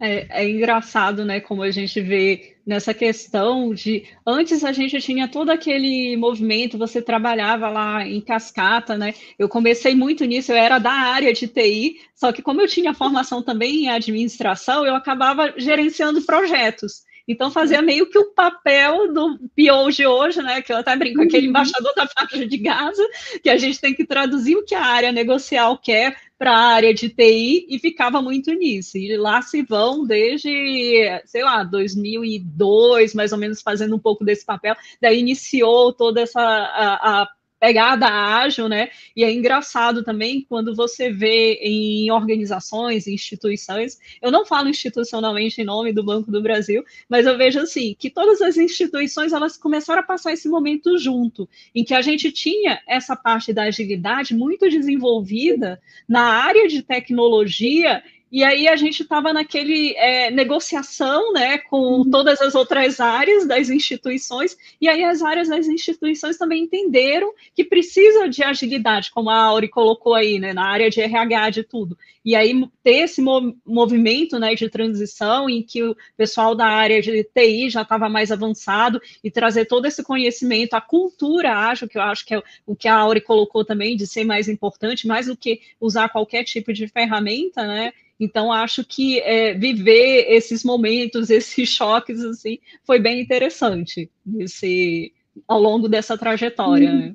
É, 0.00 0.42
é, 0.42 0.50
engraçado, 0.50 1.24
né, 1.24 1.40
como 1.40 1.62
a 1.62 1.70
gente 1.70 2.00
vê 2.00 2.56
nessa 2.66 2.92
questão 2.92 3.72
de 3.72 4.04
antes 4.26 4.64
a 4.64 4.72
gente 4.72 5.00
tinha 5.00 5.28
todo 5.28 5.50
aquele 5.50 6.16
movimento, 6.16 6.76
você 6.76 7.00
trabalhava 7.00 7.68
lá 7.68 8.06
em 8.06 8.20
cascata, 8.20 8.96
né? 8.96 9.14
Eu 9.38 9.48
comecei 9.48 9.94
muito 9.94 10.24
nisso, 10.24 10.50
eu 10.50 10.56
era 10.56 10.78
da 10.78 10.90
área 10.90 11.32
de 11.32 11.46
TI, 11.46 12.00
só 12.14 12.32
que 12.32 12.42
como 12.42 12.60
eu 12.60 12.68
tinha 12.68 12.94
formação 12.94 13.42
também 13.42 13.84
em 13.84 13.88
administração, 13.88 14.84
eu 14.84 14.94
acabava 14.96 15.54
gerenciando 15.56 16.22
projetos. 16.22 17.02
Então 17.26 17.50
fazia 17.50 17.80
meio 17.80 18.08
que 18.08 18.18
o 18.18 18.32
papel 18.32 19.12
do 19.12 19.38
PO 19.38 19.90
de 19.90 20.06
hoje, 20.06 20.42
né? 20.42 20.60
Que 20.60 20.72
eu 20.72 20.76
até 20.76 20.94
brinco, 20.96 21.22
aquele 21.22 21.46
uhum. 21.46 21.50
embaixador 21.50 21.92
da 21.94 22.06
faixa 22.06 22.46
de 22.46 22.56
Gaza, 22.58 23.06
que 23.42 23.48
a 23.48 23.56
gente 23.56 23.80
tem 23.80 23.94
que 23.94 24.06
traduzir 24.06 24.56
o 24.56 24.64
que 24.64 24.74
a 24.74 24.84
área 24.84 25.10
negocial 25.10 25.78
quer 25.78 26.16
para 26.38 26.52
a 26.52 26.66
área 26.74 26.92
de 26.92 27.08
TI 27.08 27.66
e 27.68 27.78
ficava 27.78 28.20
muito 28.20 28.52
nisso. 28.52 28.98
E 28.98 29.16
lá 29.16 29.40
se 29.40 29.62
vão 29.62 30.04
desde, 30.04 31.22
sei 31.24 31.42
lá, 31.42 31.62
2002, 31.62 33.14
mais 33.14 33.32
ou 33.32 33.38
menos, 33.38 33.62
fazendo 33.62 33.96
um 33.96 34.00
pouco 34.00 34.24
desse 34.24 34.44
papel. 34.44 34.76
Daí 35.00 35.18
iniciou 35.18 35.92
toda 35.92 36.20
essa 36.20 36.40
a, 36.40 37.22
a 37.22 37.28
pegada 37.64 38.06
ágil, 38.06 38.68
né? 38.68 38.90
E 39.16 39.24
é 39.24 39.32
engraçado 39.32 40.04
também 40.04 40.44
quando 40.46 40.74
você 40.74 41.10
vê 41.10 41.54
em 41.62 42.10
organizações, 42.10 43.06
instituições, 43.06 43.98
eu 44.20 44.30
não 44.30 44.44
falo 44.44 44.68
institucionalmente 44.68 45.62
em 45.62 45.64
nome 45.64 45.90
do 45.90 46.04
Banco 46.04 46.30
do 46.30 46.42
Brasil, 46.42 46.84
mas 47.08 47.24
eu 47.24 47.38
vejo 47.38 47.58
assim 47.58 47.96
que 47.98 48.10
todas 48.10 48.42
as 48.42 48.58
instituições 48.58 49.32
elas 49.32 49.56
começaram 49.56 50.00
a 50.00 50.04
passar 50.04 50.34
esse 50.34 50.46
momento 50.46 50.98
junto, 50.98 51.48
em 51.74 51.82
que 51.82 51.94
a 51.94 52.02
gente 52.02 52.30
tinha 52.30 52.82
essa 52.86 53.16
parte 53.16 53.50
da 53.50 53.62
agilidade 53.62 54.34
muito 54.34 54.68
desenvolvida 54.68 55.80
na 56.06 56.20
área 56.20 56.68
de 56.68 56.82
tecnologia 56.82 58.02
e 58.34 58.42
aí 58.42 58.66
a 58.66 58.74
gente 58.74 59.04
estava 59.04 59.32
naquele 59.32 59.94
é, 59.96 60.28
negociação 60.28 61.32
né, 61.32 61.56
com 61.58 62.02
todas 62.10 62.40
as 62.40 62.56
outras 62.56 62.98
áreas 62.98 63.46
das 63.46 63.70
instituições, 63.70 64.58
e 64.80 64.88
aí 64.88 65.04
as 65.04 65.22
áreas 65.22 65.48
das 65.48 65.68
instituições 65.68 66.36
também 66.36 66.64
entenderam 66.64 67.32
que 67.54 67.62
precisa 67.62 68.28
de 68.28 68.42
agilidade, 68.42 69.12
como 69.12 69.30
a 69.30 69.36
Auri 69.36 69.68
colocou 69.68 70.16
aí, 70.16 70.40
né, 70.40 70.52
na 70.52 70.66
área 70.66 70.90
de 70.90 71.00
RH 71.00 71.50
de 71.50 71.62
tudo. 71.62 71.96
E 72.24 72.34
aí 72.34 72.68
ter 72.82 73.04
esse 73.04 73.22
movimento 73.22 74.36
né, 74.36 74.56
de 74.56 74.68
transição 74.68 75.48
em 75.48 75.62
que 75.62 75.84
o 75.84 75.96
pessoal 76.16 76.56
da 76.56 76.66
área 76.66 77.00
de 77.00 77.22
TI 77.22 77.70
já 77.70 77.82
estava 77.82 78.08
mais 78.08 78.32
avançado 78.32 79.00
e 79.22 79.30
trazer 79.30 79.66
todo 79.66 79.86
esse 79.86 80.02
conhecimento, 80.02 80.74
a 80.74 80.80
cultura 80.80 81.52
acho 81.68 81.86
que 81.86 81.96
eu 81.96 82.02
acho 82.02 82.26
que 82.26 82.34
é 82.34 82.42
o 82.66 82.74
que 82.74 82.88
a 82.88 82.96
Auri 82.96 83.20
colocou 83.20 83.64
também, 83.64 83.94
de 83.94 84.08
ser 84.08 84.24
mais 84.24 84.48
importante, 84.48 85.06
mais 85.06 85.26
do 85.26 85.36
que 85.36 85.60
usar 85.80 86.08
qualquer 86.08 86.42
tipo 86.42 86.72
de 86.72 86.88
ferramenta, 86.88 87.64
né? 87.64 87.92
Então, 88.18 88.52
acho 88.52 88.84
que 88.84 89.20
é, 89.20 89.54
viver 89.54 90.26
esses 90.30 90.64
momentos, 90.64 91.30
esses 91.30 91.68
choques, 91.68 92.20
assim, 92.22 92.58
foi 92.84 92.98
bem 92.98 93.20
interessante 93.20 94.10
esse, 94.38 95.12
ao 95.46 95.60
longo 95.60 95.88
dessa 95.88 96.16
trajetória. 96.16 96.92
Né? 96.92 97.14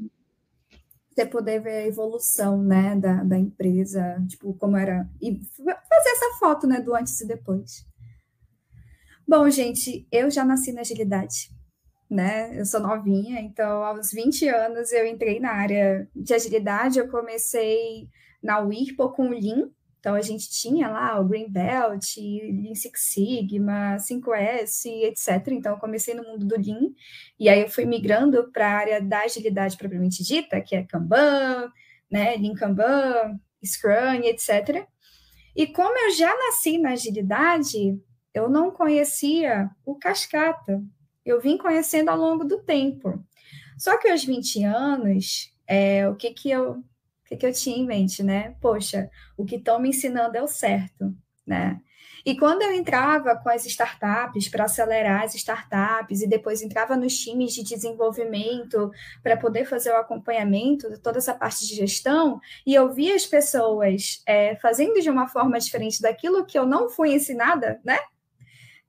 Você 1.09 1.25
poder 1.25 1.61
ver 1.61 1.83
a 1.83 1.87
evolução, 1.87 2.61
né, 2.61 2.95
da, 2.95 3.23
da 3.23 3.37
empresa, 3.37 4.23
tipo, 4.27 4.53
como 4.53 4.77
era, 4.77 5.09
e 5.21 5.39
fazer 5.57 6.09
essa 6.09 6.37
foto, 6.39 6.67
né, 6.67 6.79
do 6.81 6.95
antes 6.95 7.19
e 7.21 7.27
depois. 7.27 7.85
Bom, 9.27 9.49
gente, 9.49 10.07
eu 10.11 10.31
já 10.31 10.43
nasci 10.43 10.71
na 10.71 10.81
agilidade, 10.81 11.51
né? 12.09 12.59
Eu 12.59 12.65
sou 12.65 12.79
novinha, 12.79 13.39
então 13.39 13.83
aos 13.83 14.11
20 14.11 14.47
anos 14.47 14.91
eu 14.91 15.05
entrei 15.05 15.39
na 15.39 15.51
área 15.51 16.09
de 16.15 16.33
agilidade, 16.33 16.97
eu 16.97 17.07
comecei 17.09 18.09
na 18.41 18.57
WIRPO 18.59 19.09
com 19.09 19.27
o 19.27 19.29
Lean, 19.29 19.69
então, 19.99 20.15
a 20.15 20.21
gente 20.21 20.49
tinha 20.49 20.87
lá 20.87 21.19
o 21.19 21.25
Green 21.25 21.49
Belt, 21.49 22.17
Lean 22.17 22.73
Six 22.73 23.01
Sigma, 23.01 23.97
5S, 23.97 24.85
etc. 25.03 25.49
Então, 25.49 25.73
eu 25.73 25.77
comecei 25.77 26.13
no 26.13 26.23
mundo 26.23 26.45
do 26.45 26.55
Lean, 26.55 26.93
e 27.37 27.49
aí 27.49 27.61
eu 27.61 27.69
fui 27.69 27.85
migrando 27.85 28.49
para 28.51 28.65
a 28.65 28.77
área 28.77 29.01
da 29.01 29.23
agilidade 29.23 29.75
propriamente 29.77 30.23
dita, 30.23 30.61
que 30.61 30.73
é 30.73 30.83
Kanban, 30.83 31.69
né, 32.09 32.37
Lean 32.37 32.53
Kanban, 32.53 33.39
Scrum, 33.63 34.23
etc. 34.23 34.87
E 35.53 35.67
como 35.67 35.97
eu 35.97 36.11
já 36.11 36.33
nasci 36.33 36.77
na 36.77 36.91
agilidade, 36.91 37.99
eu 38.33 38.47
não 38.49 38.71
conhecia 38.71 39.69
o 39.85 39.95
Cascata. 39.95 40.81
Eu 41.25 41.41
vim 41.41 41.57
conhecendo 41.57 42.07
ao 42.07 42.17
longo 42.17 42.45
do 42.45 42.59
tempo. 42.59 43.21
Só 43.77 43.97
que 43.97 44.09
aos 44.09 44.23
20 44.23 44.63
anos, 44.63 45.53
é, 45.67 46.07
o 46.07 46.15
que, 46.15 46.31
que 46.31 46.49
eu 46.49 46.81
que, 47.29 47.37
que 47.37 47.45
eu 47.45 47.53
tinha 47.53 47.77
em 47.77 47.85
mente, 47.85 48.23
né? 48.23 48.55
Poxa, 48.59 49.09
o 49.37 49.45
que 49.45 49.55
estão 49.55 49.79
me 49.79 49.89
ensinando 49.89 50.35
é 50.35 50.41
o 50.41 50.47
certo, 50.47 51.15
né? 51.45 51.79
E 52.25 52.37
quando 52.37 52.61
eu 52.63 52.73
entrava 52.73 53.35
com 53.37 53.49
as 53.49 53.65
startups 53.65 54.49
para 54.49 54.65
acelerar 54.65 55.23
as 55.23 55.35
startups 55.35 56.21
e 56.21 56.27
depois 56.27 56.61
entrava 56.61 56.97
nos 56.97 57.17
times 57.17 57.53
de 57.53 57.63
desenvolvimento 57.63 58.91
para 59.23 59.37
poder 59.37 59.65
fazer 59.65 59.91
o 59.91 59.95
acompanhamento 59.95 60.89
de 60.89 60.99
toda 60.99 61.17
essa 61.17 61.33
parte 61.33 61.65
de 61.65 61.75
gestão, 61.75 62.39
e 62.65 62.75
eu 62.75 62.91
via 62.91 63.15
as 63.15 63.25
pessoas 63.25 64.21
é, 64.25 64.55
fazendo 64.57 64.99
de 64.99 65.09
uma 65.09 65.27
forma 65.27 65.57
diferente 65.59 66.01
daquilo 66.01 66.45
que 66.45 66.59
eu 66.59 66.65
não 66.65 66.89
fui 66.89 67.13
ensinada, 67.13 67.79
né? 67.85 67.97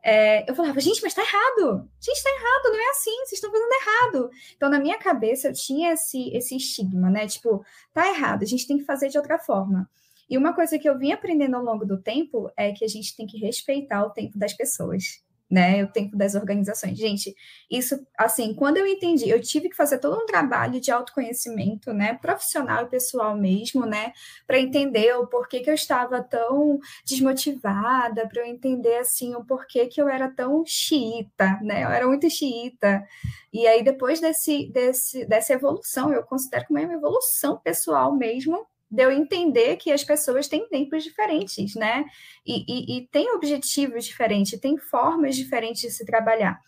É, 0.03 0.51
eu 0.51 0.55
falava, 0.55 0.81
gente, 0.81 1.03
mas 1.03 1.15
tá 1.15 1.23
errado. 1.23 1.89
Gente, 2.01 2.23
tá 2.23 2.31
errado, 2.31 2.73
não 2.73 2.81
é 2.81 2.91
assim, 2.91 3.17
vocês 3.17 3.33
estão 3.33 3.51
fazendo 3.51 3.73
errado. 3.73 4.31
Então, 4.57 4.71
na 4.71 4.79
minha 4.79 4.99
cabeça, 4.99 5.49
eu 5.49 5.53
tinha 5.53 5.93
esse, 5.93 6.31
esse 6.35 6.57
estigma, 6.57 7.11
né? 7.11 7.27
Tipo, 7.27 7.65
tá 7.93 8.09
errado, 8.09 8.43
a 8.43 8.47
gente 8.47 8.67
tem 8.67 8.79
que 8.79 8.85
fazer 8.85 9.09
de 9.09 9.19
outra 9.19 9.39
forma. 9.39 9.89
E 10.29 10.39
uma 10.39 10.55
coisa 10.55 10.79
que 10.79 10.89
eu 10.89 10.97
vim 10.97 11.13
aprendendo 11.13 11.57
ao 11.57 11.63
longo 11.63 11.85
do 11.85 12.01
tempo 12.01 12.51
é 12.57 12.73
que 12.73 12.85
a 12.85 12.89
gente 12.89 13.17
tem 13.17 13.27
que 13.27 13.39
respeitar 13.39 14.05
o 14.05 14.11
tempo 14.11 14.39
das 14.39 14.55
pessoas 14.55 15.23
né? 15.51 15.83
O 15.83 15.89
tempo 15.89 16.17
das 16.17 16.35
organizações. 16.35 16.97
Gente, 16.97 17.35
isso, 17.71 18.07
assim, 18.17 18.55
quando 18.55 18.77
eu 18.77 18.87
entendi, 18.87 19.29
eu 19.29 19.41
tive 19.41 19.69
que 19.69 19.77
fazer 19.77 19.99
todo 19.99 20.17
um 20.23 20.27
trabalho 20.27 20.81
de 20.81 20.91
autoconhecimento, 20.91 21.93
né? 21.93 22.15
Profissional 22.15 22.85
e 22.85 22.89
pessoal 22.89 23.37
mesmo, 23.37 23.85
né? 23.85 24.13
Para 24.47 24.61
entender 24.61 25.13
o 25.17 25.27
porquê 25.27 25.61
que 25.61 25.71
eu 25.71 25.75
estava 25.75 26.23
tão 26.23 26.79
desmotivada, 27.05 28.29
para 28.29 28.43
eu 28.43 28.47
entender, 28.47 28.99
assim, 28.99 29.35
o 29.35 29.45
porquê 29.45 29.87
que 29.87 30.01
eu 30.01 30.09
era 30.09 30.29
tão 30.29 30.65
xiita, 30.65 31.59
né? 31.63 31.85
Eu 31.85 31.89
era 31.89 32.07
muito 32.07 32.31
xiita. 32.31 33.05
E 33.53 33.67
aí, 33.67 33.83
depois 33.83 34.21
desse, 34.21 34.67
desse, 34.71 35.25
dessa 35.25 35.53
evolução, 35.53 36.13
eu 36.13 36.23
considero 36.23 36.67
como 36.67 36.81
uma 36.81 36.95
evolução 36.95 37.59
pessoal 37.59 38.15
mesmo, 38.17 38.67
de 38.91 39.03
eu 39.03 39.13
entender 39.13 39.77
que 39.77 39.93
as 39.93 40.03
pessoas 40.03 40.49
têm 40.49 40.69
tempos 40.69 41.05
diferentes, 41.05 41.75
né? 41.77 42.05
E, 42.45 42.65
e, 42.67 42.99
e 42.99 43.09
têm 43.09 43.31
objetivos 43.35 44.05
diferentes, 44.05 44.59
têm 44.59 44.77
formas 44.77 45.37
diferentes 45.37 45.83
de 45.83 45.91
se 45.91 46.05
trabalhar. 46.05 46.59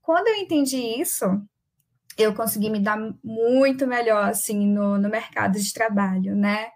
Quando 0.00 0.28
eu 0.28 0.36
entendi 0.36 0.76
isso, 0.76 1.24
eu 2.16 2.34
consegui 2.34 2.70
me 2.70 2.80
dar 2.80 2.98
muito 3.22 3.86
melhor, 3.86 4.30
assim, 4.30 4.66
no, 4.66 4.98
no 4.98 5.08
mercado 5.08 5.58
de 5.58 5.72
trabalho, 5.72 6.36
né? 6.36 6.68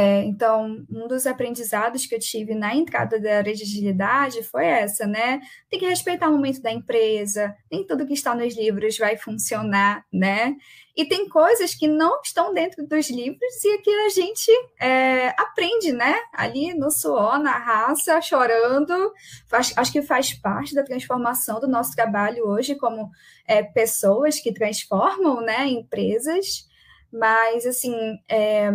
É, 0.00 0.22
então, 0.22 0.86
um 0.88 1.08
dos 1.08 1.26
aprendizados 1.26 2.06
que 2.06 2.14
eu 2.14 2.20
tive 2.20 2.54
na 2.54 2.72
entrada 2.72 3.18
da 3.18 3.38
área 3.38 3.52
de 3.52 3.64
agilidade 3.64 4.44
foi 4.44 4.64
essa, 4.64 5.08
né? 5.08 5.40
Tem 5.68 5.76
que 5.76 5.86
respeitar 5.88 6.28
o 6.28 6.32
momento 6.34 6.62
da 6.62 6.70
empresa, 6.70 7.52
nem 7.68 7.84
tudo 7.84 8.06
que 8.06 8.12
está 8.12 8.32
nos 8.32 8.56
livros 8.56 8.96
vai 8.96 9.16
funcionar, 9.16 10.04
né? 10.12 10.54
E 10.96 11.04
tem 11.04 11.28
coisas 11.28 11.74
que 11.74 11.88
não 11.88 12.20
estão 12.22 12.54
dentro 12.54 12.86
dos 12.86 13.10
livros 13.10 13.64
e 13.64 13.78
que 13.78 13.90
a 13.90 14.08
gente 14.10 14.52
é, 14.80 15.30
aprende, 15.30 15.90
né? 15.90 16.14
Ali 16.32 16.74
no 16.74 16.92
suor, 16.92 17.40
na 17.40 17.58
raça, 17.58 18.20
chorando. 18.20 19.12
Faz, 19.48 19.72
acho 19.76 19.90
que 19.90 20.02
faz 20.02 20.32
parte 20.32 20.76
da 20.76 20.84
transformação 20.84 21.58
do 21.58 21.66
nosso 21.66 21.96
trabalho 21.96 22.46
hoje 22.46 22.76
como 22.76 23.10
é, 23.48 23.64
pessoas 23.64 24.38
que 24.38 24.52
transformam, 24.54 25.40
né? 25.40 25.66
Empresas. 25.66 26.68
Mas, 27.12 27.66
assim, 27.66 27.96
é, 28.28 28.70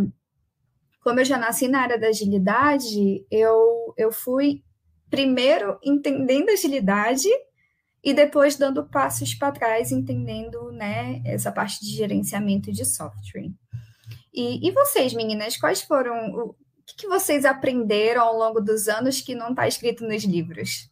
como 1.03 1.19
eu 1.19 1.25
já 1.25 1.37
nasci 1.37 1.67
na 1.67 1.81
área 1.81 1.99
da 1.99 2.07
agilidade, 2.07 3.25
eu, 3.29 3.93
eu 3.97 4.11
fui 4.11 4.63
primeiro 5.09 5.77
entendendo 5.83 6.49
agilidade 6.49 7.27
e 8.01 8.13
depois 8.13 8.55
dando 8.55 8.87
passos 8.89 9.35
para 9.35 9.51
trás, 9.51 9.91
entendendo 9.91 10.71
né, 10.71 11.21
essa 11.25 11.51
parte 11.51 11.81
de 11.81 11.91
gerenciamento 11.91 12.71
de 12.71 12.85
software. 12.85 13.51
E, 14.33 14.67
e 14.67 14.71
vocês, 14.71 15.13
meninas, 15.13 15.57
quais 15.57 15.81
foram. 15.81 16.33
O 16.33 16.55
que, 16.85 16.95
que 16.95 17.07
vocês 17.07 17.45
aprenderam 17.45 18.23
ao 18.23 18.37
longo 18.37 18.59
dos 18.59 18.87
anos 18.87 19.21
que 19.21 19.35
não 19.35 19.49
está 19.49 19.67
escrito 19.67 20.05
nos 20.05 20.23
livros? 20.23 20.89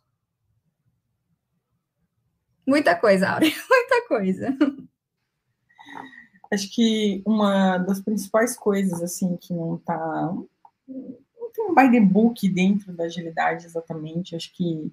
Muita 2.68 2.96
coisa, 2.96 3.30
Áurea, 3.30 3.52
muita 3.70 4.08
coisa 4.08 4.58
acho 6.52 6.70
que 6.74 7.22
uma 7.26 7.78
das 7.78 8.02
principais 8.02 8.58
coisas, 8.58 9.02
assim, 9.02 9.38
que 9.38 9.54
não 9.54 9.76
está 9.76 10.34
não 10.88 11.52
tem 11.54 11.66
um 11.66 11.76
by 11.76 11.92
the 11.92 12.00
book 12.00 12.48
dentro 12.50 12.94
da 12.94 13.06
agilidade 13.06 13.66
exatamente, 13.66 14.36
acho 14.36 14.54
que 14.54 14.92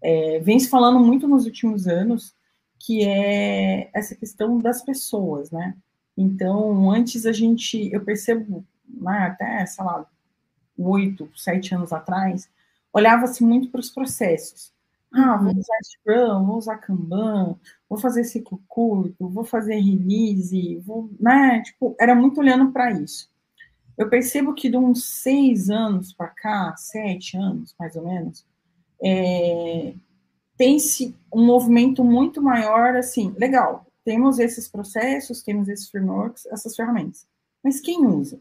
é, 0.00 0.40
vem 0.40 0.58
se 0.58 0.68
falando 0.68 0.98
muito 0.98 1.28
nos 1.28 1.44
últimos 1.44 1.86
anos, 1.86 2.34
que 2.78 3.04
é 3.04 3.90
essa 3.94 4.14
questão 4.14 4.58
das 4.58 4.82
pessoas, 4.82 5.50
né? 5.50 5.76
Então, 6.16 6.90
antes 6.90 7.24
a 7.24 7.32
gente, 7.32 7.90
eu 7.92 8.04
percebo, 8.04 8.64
né, 8.88 9.18
até, 9.26 9.64
sei 9.66 9.84
lá, 9.84 10.06
oito, 10.76 11.30
sete 11.36 11.74
anos 11.74 11.92
atrás, 11.92 12.48
olhava-se 12.92 13.42
muito 13.44 13.70
para 13.70 13.80
os 13.80 13.90
processos. 13.90 14.72
Ah, 15.14 15.36
vou 15.36 15.52
usar 15.52 15.78
Scrum, 15.82 16.46
vou 16.46 16.56
usar 16.56 16.78
Kanban, 16.78 17.56
vou 17.88 17.98
fazer 17.98 18.24
ciclo 18.24 18.62
curto, 18.66 19.28
vou 19.28 19.44
fazer 19.44 19.74
release, 19.74 20.76
vou, 20.78 21.10
né? 21.20 21.62
Tipo, 21.62 21.94
era 22.00 22.14
muito 22.14 22.40
olhando 22.40 22.72
para 22.72 22.90
isso. 22.92 23.30
Eu 23.96 24.08
percebo 24.08 24.54
que 24.54 24.70
de 24.70 24.76
uns 24.76 25.04
seis 25.04 25.68
anos 25.68 26.12
para 26.12 26.28
cá, 26.28 26.74
sete 26.76 27.36
anos, 27.36 27.74
mais 27.78 27.94
ou 27.94 28.04
menos, 28.04 28.44
é, 29.02 29.94
tem-se 30.56 31.14
um 31.32 31.44
movimento 31.44 32.02
muito 32.02 32.40
maior, 32.40 32.96
assim, 32.96 33.34
legal, 33.38 33.86
temos 34.04 34.38
esses 34.38 34.68
processos, 34.68 35.42
temos 35.42 35.68
esses 35.68 35.90
frameworks, 35.90 36.46
essas 36.46 36.74
ferramentas, 36.74 37.26
mas 37.62 37.80
quem 37.80 38.06
usa? 38.06 38.40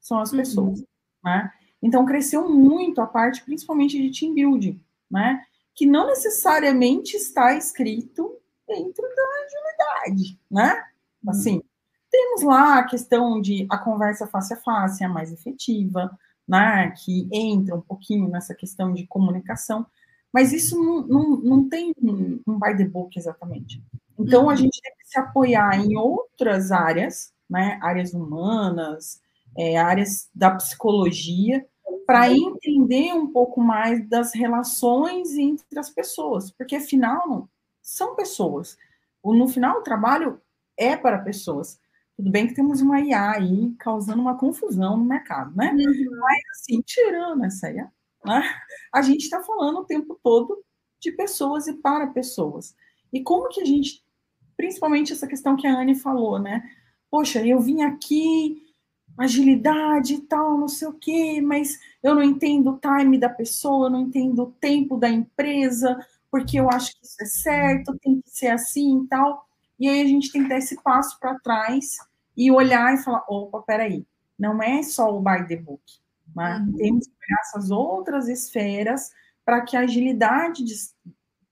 São 0.00 0.20
as 0.20 0.30
uhum. 0.30 0.38
pessoas, 0.38 0.78
uhum. 0.80 0.86
né? 1.24 1.50
Então, 1.82 2.04
cresceu 2.04 2.48
muito 2.48 3.00
a 3.00 3.06
parte, 3.06 3.44
principalmente 3.44 4.00
de 4.00 4.18
team 4.18 4.34
building, 4.34 4.80
né? 5.10 5.42
Que 5.76 5.84
não 5.86 6.06
necessariamente 6.06 7.16
está 7.16 7.54
escrito 7.54 8.34
dentro 8.66 9.04
da 9.14 9.22
agilidade, 9.44 10.40
né? 10.50 10.84
Uhum. 11.22 11.30
Assim, 11.30 11.62
temos 12.10 12.42
lá 12.42 12.78
a 12.78 12.84
questão 12.84 13.40
de 13.40 13.66
a 13.70 13.76
conversa 13.76 14.26
face 14.26 14.54
a 14.54 14.56
face 14.56 15.04
é 15.04 15.08
mais 15.08 15.30
efetiva, 15.30 16.18
né? 16.48 16.90
Que 16.92 17.28
entra 17.30 17.76
um 17.76 17.80
pouquinho 17.82 18.28
nessa 18.28 18.54
questão 18.54 18.92
de 18.92 19.06
comunicação, 19.06 19.86
mas 20.32 20.52
isso 20.52 20.82
não, 20.82 21.06
não, 21.06 21.36
não 21.36 21.68
tem 21.68 21.92
um, 22.02 22.40
um 22.46 22.58
by 22.58 22.74
the 22.74 22.84
book 22.84 23.18
exatamente. 23.18 23.82
Então, 24.18 24.48
a 24.48 24.52
uhum. 24.52 24.56
gente 24.56 24.80
tem 24.80 24.92
que 24.96 25.08
se 25.08 25.18
apoiar 25.18 25.78
em 25.78 25.94
outras 25.94 26.72
áreas, 26.72 27.34
né? 27.48 27.78
Áreas 27.82 28.14
humanas, 28.14 29.20
é, 29.56 29.76
áreas 29.76 30.30
da 30.34 30.50
psicologia, 30.52 31.66
para 32.06 32.32
entender 32.32 33.12
um 33.12 33.26
pouco 33.26 33.60
mais 33.60 34.08
das 34.08 34.32
relações 34.32 35.36
entre 35.36 35.78
as 35.78 35.90
pessoas, 35.90 36.50
porque 36.52 36.76
afinal 36.76 37.48
são 37.82 38.14
pessoas. 38.14 38.76
No 39.24 39.48
final, 39.48 39.78
o 39.78 39.82
trabalho 39.82 40.40
é 40.76 40.96
para 40.96 41.18
pessoas. 41.18 41.80
Tudo 42.16 42.30
bem 42.30 42.46
que 42.46 42.54
temos 42.54 42.80
uma 42.80 43.00
IA 43.00 43.32
aí 43.32 43.74
causando 43.78 44.22
uma 44.22 44.38
confusão 44.38 44.96
no 44.96 45.04
mercado, 45.04 45.54
né? 45.56 45.72
Uhum. 45.72 46.18
Mas, 46.20 46.42
assim, 46.52 46.80
tirando 46.80 47.44
essa 47.44 47.70
IA, 47.70 47.90
né? 48.24 48.42
a 48.92 49.02
gente 49.02 49.22
está 49.22 49.42
falando 49.42 49.80
o 49.80 49.84
tempo 49.84 50.18
todo 50.22 50.64
de 51.00 51.12
pessoas 51.12 51.66
e 51.66 51.74
para 51.74 52.06
pessoas. 52.06 52.74
E 53.12 53.22
como 53.22 53.48
que 53.48 53.60
a 53.60 53.64
gente, 53.64 54.02
principalmente 54.56 55.12
essa 55.12 55.26
questão 55.26 55.56
que 55.56 55.66
a 55.66 55.78
Anne 55.78 55.94
falou, 55.94 56.38
né? 56.38 56.62
Poxa, 57.10 57.44
eu 57.44 57.60
vim 57.60 57.82
aqui 57.82 58.65
agilidade 59.18 60.14
e 60.14 60.20
tal, 60.20 60.58
não 60.58 60.68
sei 60.68 60.88
o 60.88 60.92
quê, 60.92 61.40
mas 61.40 61.78
eu 62.02 62.14
não 62.14 62.22
entendo 62.22 62.70
o 62.70 62.78
time 62.78 63.18
da 63.18 63.28
pessoa, 63.28 63.86
eu 63.86 63.90
não 63.90 64.02
entendo 64.02 64.42
o 64.42 64.52
tempo 64.52 64.96
da 64.96 65.08
empresa, 65.08 65.98
porque 66.30 66.58
eu 66.60 66.70
acho 66.70 66.92
que 66.98 67.06
isso 67.06 67.22
é 67.22 67.26
certo, 67.26 67.98
tem 67.98 68.20
que 68.20 68.30
ser 68.30 68.48
assim 68.48 69.02
e 69.02 69.06
tal. 69.08 69.46
E 69.78 69.88
aí 69.88 70.02
a 70.02 70.06
gente 70.06 70.30
tem 70.30 70.42
que 70.42 70.48
dar 70.48 70.58
esse 70.58 70.80
passo 70.82 71.18
para 71.18 71.38
trás 71.38 71.96
e 72.36 72.50
olhar 72.50 72.94
e 72.94 73.02
falar: 73.02 73.24
opa, 73.28 73.62
peraí, 73.62 74.06
não 74.38 74.62
é 74.62 74.82
só 74.82 75.16
o 75.16 75.20
by 75.20 75.46
the 75.46 75.56
book, 75.56 75.82
né? 76.34 76.58
Uhum. 76.58 76.76
temos 76.76 77.06
que 77.06 77.12
pegar 77.18 77.40
essas 77.40 77.70
outras 77.70 78.28
esferas 78.28 79.10
para 79.44 79.62
que 79.62 79.76
a 79.76 79.80
agilidade 79.80 80.64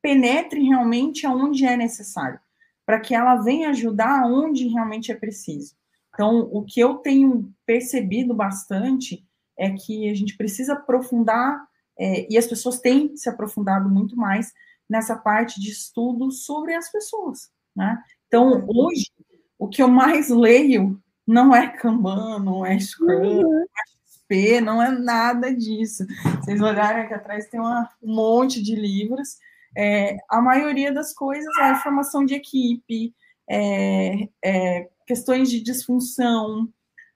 penetre 0.02 0.62
realmente 0.62 1.26
aonde 1.26 1.64
é 1.64 1.76
necessário, 1.76 2.38
para 2.84 3.00
que 3.00 3.14
ela 3.14 3.36
venha 3.36 3.70
ajudar 3.70 4.26
onde 4.26 4.68
realmente 4.68 5.10
é 5.10 5.14
preciso. 5.14 5.74
Então, 6.14 6.48
o 6.52 6.64
que 6.64 6.80
eu 6.80 6.94
tenho 6.94 7.52
percebido 7.66 8.32
bastante 8.32 9.26
é 9.58 9.70
que 9.70 10.08
a 10.08 10.14
gente 10.14 10.36
precisa 10.36 10.74
aprofundar, 10.74 11.60
é, 11.98 12.26
e 12.32 12.38
as 12.38 12.46
pessoas 12.46 12.80
têm 12.80 13.16
se 13.16 13.28
aprofundado 13.28 13.88
muito 13.90 14.16
mais 14.16 14.52
nessa 14.88 15.16
parte 15.16 15.60
de 15.60 15.70
estudo 15.70 16.30
sobre 16.30 16.74
as 16.74 16.90
pessoas, 16.90 17.50
né? 17.74 18.02
Então, 18.26 18.52
uhum. 18.52 18.66
hoje, 18.68 19.10
o 19.58 19.68
que 19.68 19.82
eu 19.82 19.88
mais 19.88 20.28
leio 20.28 21.00
não 21.26 21.54
é 21.54 21.68
Kanban, 21.68 22.38
não 22.40 22.64
é 22.64 22.78
Scrum, 22.78 23.40
uhum. 23.40 23.42
não 23.42 23.60
é 23.60 23.66
XP, 24.06 24.60
não 24.60 24.82
é 24.82 24.90
nada 24.90 25.54
disso. 25.54 26.04
Vocês 26.40 26.60
olharem 26.60 27.02
aqui 27.02 27.14
atrás, 27.14 27.48
tem 27.48 27.60
uma, 27.60 27.88
um 28.02 28.14
monte 28.14 28.62
de 28.62 28.74
livros. 28.74 29.38
É, 29.76 30.16
a 30.28 30.40
maioria 30.40 30.92
das 30.92 31.12
coisas 31.12 31.56
é 31.58 31.74
formação 31.76 32.24
de 32.24 32.34
equipe, 32.34 33.14
é, 33.48 34.28
é, 34.44 34.88
questões 35.06 35.50
de 35.50 35.60
disfunção, 35.60 36.68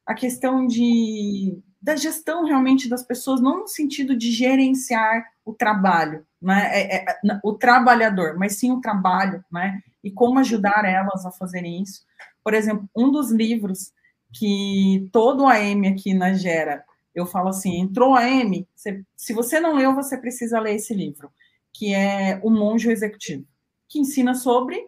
a 0.06 0.14
questão 0.14 0.66
de 0.66 1.62
da 1.80 1.94
gestão 1.94 2.44
realmente 2.44 2.88
das 2.88 3.04
pessoas, 3.04 3.40
não 3.40 3.60
no 3.60 3.68
sentido 3.68 4.16
de 4.16 4.32
gerenciar 4.32 5.24
o 5.44 5.52
trabalho, 5.52 6.26
né, 6.42 6.70
é, 6.72 6.96
é, 6.96 7.18
o 7.42 7.54
trabalhador, 7.54 8.36
mas 8.36 8.56
sim 8.56 8.72
o 8.72 8.80
trabalho, 8.80 9.44
né, 9.50 9.80
e 10.02 10.10
como 10.10 10.40
ajudar 10.40 10.84
elas 10.84 11.24
a 11.24 11.30
fazerem 11.30 11.80
isso. 11.80 12.04
Por 12.42 12.52
exemplo, 12.52 12.88
um 12.96 13.10
dos 13.10 13.30
livros 13.30 13.92
que 14.32 15.08
todo 15.12 15.46
AM 15.46 15.88
aqui 15.88 16.12
na 16.12 16.34
Gera, 16.34 16.84
eu 17.14 17.24
falo 17.24 17.48
assim, 17.48 17.78
entrou 17.78 18.14
AM, 18.14 18.66
você, 18.74 19.02
se 19.16 19.32
você 19.32 19.60
não 19.60 19.74
leu, 19.74 19.94
você 19.94 20.16
precisa 20.16 20.60
ler 20.60 20.74
esse 20.74 20.92
livro, 20.92 21.30
que 21.72 21.94
é 21.94 22.40
O 22.42 22.50
Monge 22.50 22.90
Executivo, 22.90 23.46
que 23.88 24.00
ensina 24.00 24.34
sobre 24.34 24.84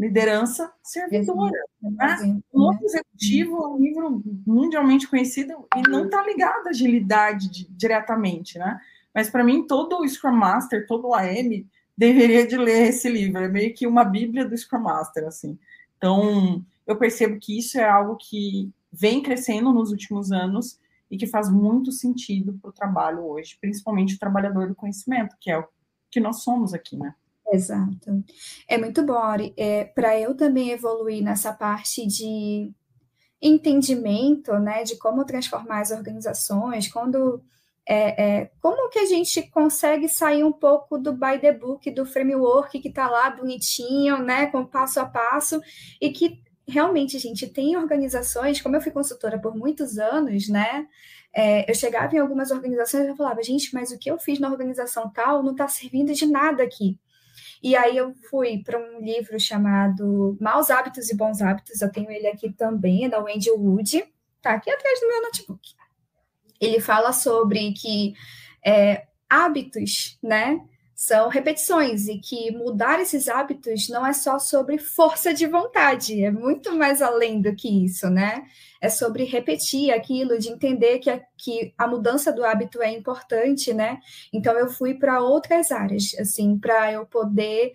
liderança 0.00 0.72
servidora. 0.82 1.62
Né? 1.82 2.40
O 2.50 2.60
Monge 2.60 2.84
Executivo 2.84 3.62
é 3.62 3.68
um 3.68 3.78
livro 3.78 4.22
mundialmente 4.46 5.06
conhecido 5.06 5.52
e 5.76 5.82
não 5.90 6.06
está 6.06 6.22
ligado 6.24 6.66
à 6.66 6.70
agilidade 6.70 7.68
diretamente, 7.68 8.58
né? 8.58 8.80
Mas 9.14 9.28
para 9.28 9.44
mim, 9.44 9.66
todo 9.66 9.98
o 9.98 10.08
Scrum 10.08 10.32
Master, 10.32 10.86
todo 10.86 11.08
o 11.08 11.14
AM 11.14 11.68
deveria 11.94 12.46
de 12.46 12.56
ler 12.56 12.88
esse 12.88 13.10
livro. 13.10 13.42
É 13.42 13.48
meio 13.48 13.74
que 13.74 13.86
uma 13.86 14.02
bíblia 14.02 14.46
do 14.46 14.56
Scrum 14.56 14.80
Master, 14.80 15.26
assim. 15.26 15.58
Então, 15.98 16.64
eu 16.86 16.96
percebo 16.96 17.38
que 17.38 17.58
isso 17.58 17.78
é 17.78 17.86
algo 17.86 18.16
que 18.16 18.72
vem 18.90 19.22
crescendo 19.22 19.70
nos 19.70 19.90
últimos 19.90 20.32
anos 20.32 20.80
e 21.10 21.18
que 21.18 21.26
faz 21.26 21.50
muito 21.50 21.92
sentido 21.92 22.54
para 22.54 22.70
o 22.70 22.72
trabalho 22.72 23.26
hoje, 23.26 23.58
principalmente 23.60 24.14
o 24.14 24.18
trabalhador 24.18 24.66
do 24.68 24.74
conhecimento, 24.74 25.36
que 25.38 25.50
é 25.50 25.58
o 25.58 25.64
que 26.10 26.20
nós 26.20 26.42
somos 26.42 26.72
aqui, 26.72 26.96
né? 26.96 27.14
Exato. 27.52 28.24
É 28.68 28.78
muito 28.78 29.04
bom, 29.04 29.14
Ori. 29.14 29.52
É, 29.56 29.84
para 29.84 30.18
eu 30.18 30.36
também 30.36 30.70
evoluir 30.70 31.22
nessa 31.22 31.52
parte 31.52 32.06
de 32.06 32.70
entendimento, 33.42 34.52
né, 34.58 34.84
de 34.84 34.96
como 34.96 35.24
transformar 35.24 35.80
as 35.80 35.90
organizações, 35.90 36.88
quando 36.92 37.42
é, 37.86 38.40
é, 38.42 38.50
como 38.60 38.88
que 38.90 38.98
a 38.98 39.06
gente 39.06 39.42
consegue 39.50 40.08
sair 40.08 40.44
um 40.44 40.52
pouco 40.52 40.98
do 40.98 41.12
by 41.12 41.38
the 41.40 41.52
book, 41.52 41.90
do 41.90 42.04
framework 42.06 42.78
que 42.78 42.88
está 42.88 43.08
lá 43.08 43.30
bonitinho, 43.30 44.18
né, 44.18 44.46
com 44.46 44.64
passo 44.64 45.00
a 45.00 45.06
passo, 45.06 45.60
e 46.00 46.10
que 46.10 46.42
realmente, 46.68 47.18
gente, 47.18 47.48
tem 47.48 47.76
organizações, 47.76 48.60
como 48.60 48.76
eu 48.76 48.80
fui 48.80 48.92
consultora 48.92 49.40
por 49.40 49.56
muitos 49.56 49.98
anos, 49.98 50.48
né, 50.48 50.86
é, 51.34 51.68
eu 51.70 51.74
chegava 51.74 52.14
em 52.14 52.18
algumas 52.18 52.50
organizações 52.50 53.08
e 53.08 53.16
falava, 53.16 53.42
gente, 53.42 53.72
mas 53.74 53.90
o 53.90 53.98
que 53.98 54.10
eu 54.10 54.18
fiz 54.18 54.38
na 54.38 54.50
organização 54.50 55.10
tal 55.10 55.42
não 55.42 55.52
está 55.52 55.66
servindo 55.68 56.12
de 56.12 56.26
nada 56.26 56.62
aqui. 56.62 56.98
E 57.62 57.76
aí 57.76 57.96
eu 57.96 58.14
fui 58.30 58.62
para 58.64 58.78
um 58.78 59.00
livro 59.00 59.38
chamado 59.38 60.36
Maus 60.40 60.70
Hábitos 60.70 61.10
e 61.10 61.16
Bons 61.16 61.42
Hábitos, 61.42 61.80
eu 61.82 61.92
tenho 61.92 62.10
ele 62.10 62.26
aqui 62.26 62.52
também, 62.52 63.04
é 63.04 63.08
da 63.08 63.22
Wendy 63.22 63.50
Wood, 63.50 64.04
tá 64.40 64.52
aqui 64.52 64.70
atrás 64.70 65.00
do 65.00 65.08
meu 65.08 65.22
notebook 65.22 65.80
ele 66.60 66.78
fala 66.78 67.12
sobre 67.12 67.72
que 67.72 68.14
é, 68.64 69.06
hábitos, 69.28 70.18
né, 70.22 70.60
são 70.94 71.30
repetições 71.30 72.08
e 72.08 72.18
que 72.18 72.50
mudar 72.50 73.00
esses 73.00 73.26
hábitos 73.26 73.88
não 73.88 74.06
é 74.06 74.12
só 74.12 74.38
sobre 74.38 74.76
força 74.76 75.32
de 75.32 75.46
vontade, 75.46 76.22
é 76.22 76.30
muito 76.30 76.76
mais 76.76 77.00
além 77.00 77.40
do 77.40 77.56
que 77.56 77.86
isso, 77.86 78.10
né? 78.10 78.44
É 78.80 78.88
sobre 78.88 79.24
repetir 79.24 79.92
aquilo, 79.92 80.38
de 80.38 80.48
entender 80.48 80.98
que 81.00 81.10
a, 81.10 81.20
que 81.36 81.74
a 81.76 81.86
mudança 81.86 82.32
do 82.32 82.44
hábito 82.44 82.80
é 82.80 82.90
importante, 82.90 83.74
né? 83.74 84.00
Então 84.32 84.54
eu 84.58 84.68
fui 84.68 84.94
para 84.94 85.20
outras 85.20 85.70
áreas, 85.70 86.14
assim, 86.18 86.58
para 86.58 86.92
eu 86.92 87.04
poder 87.04 87.72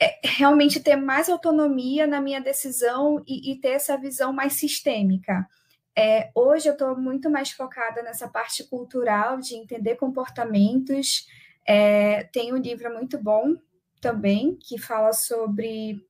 é, 0.00 0.20
realmente 0.22 0.80
ter 0.80 0.96
mais 0.96 1.28
autonomia 1.28 2.06
na 2.06 2.20
minha 2.20 2.40
decisão 2.40 3.22
e, 3.26 3.52
e 3.52 3.56
ter 3.56 3.70
essa 3.70 3.96
visão 3.96 4.32
mais 4.32 4.54
sistêmica. 4.54 5.48
É, 5.96 6.30
hoje 6.34 6.68
eu 6.68 6.72
estou 6.72 6.96
muito 6.96 7.30
mais 7.30 7.52
focada 7.52 8.02
nessa 8.02 8.28
parte 8.28 8.64
cultural, 8.64 9.38
de 9.38 9.54
entender 9.54 9.94
comportamentos. 9.94 11.26
É, 11.66 12.24
tem 12.24 12.52
um 12.52 12.56
livro 12.56 12.92
muito 12.92 13.16
bom 13.16 13.54
também, 14.00 14.56
que 14.56 14.76
fala 14.76 15.12
sobre 15.12 16.04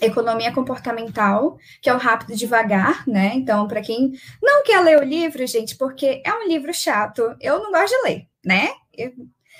economia 0.00 0.52
comportamental, 0.52 1.56
que 1.80 1.88
é 1.88 1.94
o 1.94 1.98
Rápido 1.98 2.36
Devagar, 2.36 3.06
né? 3.06 3.32
Então, 3.34 3.66
para 3.68 3.82
quem 3.82 4.12
não 4.42 4.62
quer 4.62 4.80
ler 4.80 4.98
o 4.98 5.04
livro, 5.04 5.46
gente, 5.46 5.76
porque 5.76 6.22
é 6.24 6.32
um 6.32 6.46
livro 6.46 6.72
chato, 6.72 7.34
eu 7.40 7.62
não 7.62 7.70
gosto 7.70 7.96
de 7.96 8.08
ler, 8.08 8.28
né? 8.44 8.70
Eu, 8.96 9.12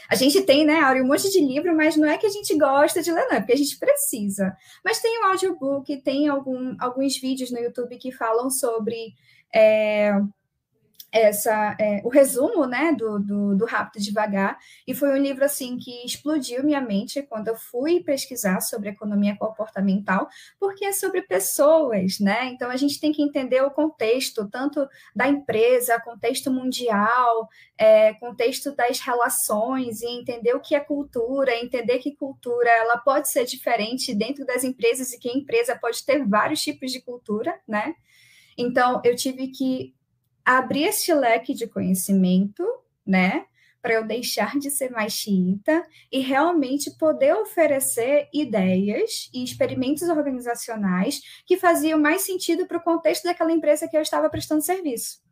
a 0.09 0.17
gente 0.17 0.43
tem, 0.43 0.65
né, 0.67 0.81
um 1.01 1.07
monte 1.07 1.31
de 1.31 1.41
livro, 1.41 1.75
mas 1.75 1.97
não 1.97 2.09
é 2.09 2.19
que 2.19 2.27
a 2.27 2.31
gente 2.31 2.57
gosta 2.59 3.03
de 3.03 3.11
ler, 3.11 3.27
não, 3.27 3.37
é 3.37 3.41
porque 3.41 3.55
a 3.55 3.57
gente 3.57 3.79
precisa. 3.79 4.55
Mas 4.85 5.01
tem 5.01 5.21
o 5.21 5.27
audiobook, 5.27 5.97
tem 6.03 6.29
algum, 6.29 6.77
alguns 6.79 7.17
vídeos 7.17 7.51
no 7.51 7.59
YouTube 7.59 7.97
que 7.97 8.13
falam 8.13 8.51
sobre 8.51 9.15
é, 9.55 10.13
essa, 11.15 11.77
é, 11.79 12.01
o 12.05 12.09
resumo 12.09 12.67
né, 12.67 12.93
do, 12.93 13.21
do, 13.21 13.57
do 13.57 13.65
Rápido 13.65 14.03
Devagar, 14.03 14.59
e 14.85 14.93
foi 14.93 15.11
um 15.11 15.23
livro 15.23 15.45
assim 15.45 15.79
que 15.79 16.05
explodiu 16.05 16.65
minha 16.65 16.81
mente 16.81 17.23
quando 17.23 17.47
eu 17.47 17.57
fui 17.57 18.03
pesquisar 18.03 18.61
sobre 18.61 18.89
economia 18.89 19.37
comportamental, 19.37 20.29
porque 20.59 20.85
é 20.85 20.93
sobre 20.93 21.23
pessoas, 21.23 22.19
né? 22.19 22.47
Então 22.47 22.69
a 22.69 22.77
gente 22.77 22.99
tem 22.99 23.13
que 23.13 23.23
entender 23.23 23.63
o 23.63 23.71
contexto, 23.71 24.49
tanto 24.51 24.89
da 25.15 25.29
empresa, 25.29 26.01
contexto 26.01 26.51
mundial, 26.51 27.49
é, 27.79 28.15
contexto 28.15 28.75
das 28.75 28.99
relações, 28.99 30.03
e 30.03 30.09
entender 30.09 30.53
o 30.57 30.61
que 30.61 30.75
é 30.75 30.81
cultura, 30.81 31.55
entender 31.55 31.99
que 31.99 32.17
cultura 32.17 32.69
ela 32.69 32.99
pode 32.99 33.29
ser 33.29 33.45
diferente 33.45 34.13
dentro 34.13 34.45
das 34.45 34.65
empresas 34.65 35.13
e 35.13 35.19
que 35.21 35.29
a 35.29 35.33
empresa 35.33 35.77
pode 35.77 36.05
ter 36.05 36.27
vários 36.27 36.61
tipos 36.61 36.91
de 36.91 37.01
cultura, 37.01 37.57
né? 37.69 37.95
Então, 38.59 39.01
eu 39.05 39.15
tive 39.15 39.49
que 39.49 39.95
abrir 40.45 40.85
este 40.85 41.13
leque 41.15 41.55
de 41.55 41.67
conhecimento, 41.67 42.65
né? 43.07 43.47
Para 43.81 43.95
eu 43.95 44.07
deixar 44.07 44.59
de 44.59 44.71
ser 44.71 44.91
mais 44.91 45.13
xiita 45.13 45.87
e 46.11 46.21
realmente 46.21 46.91
poder 46.99 47.35
oferecer 47.35 48.29
ideias 48.33 49.29
e 49.33 49.45
experimentos 49.45 50.09
organizacionais 50.09 51.21
que 51.47 51.57
faziam 51.57 51.99
mais 51.99 52.23
sentido 52.23 52.67
para 52.67 52.79
o 52.79 52.83
contexto 52.83 53.25
daquela 53.25 53.53
empresa 53.53 53.87
que 53.87 53.97
eu 53.97 54.03
estava 54.03 54.31
prestando 54.31 54.63
serviço. 54.63 55.23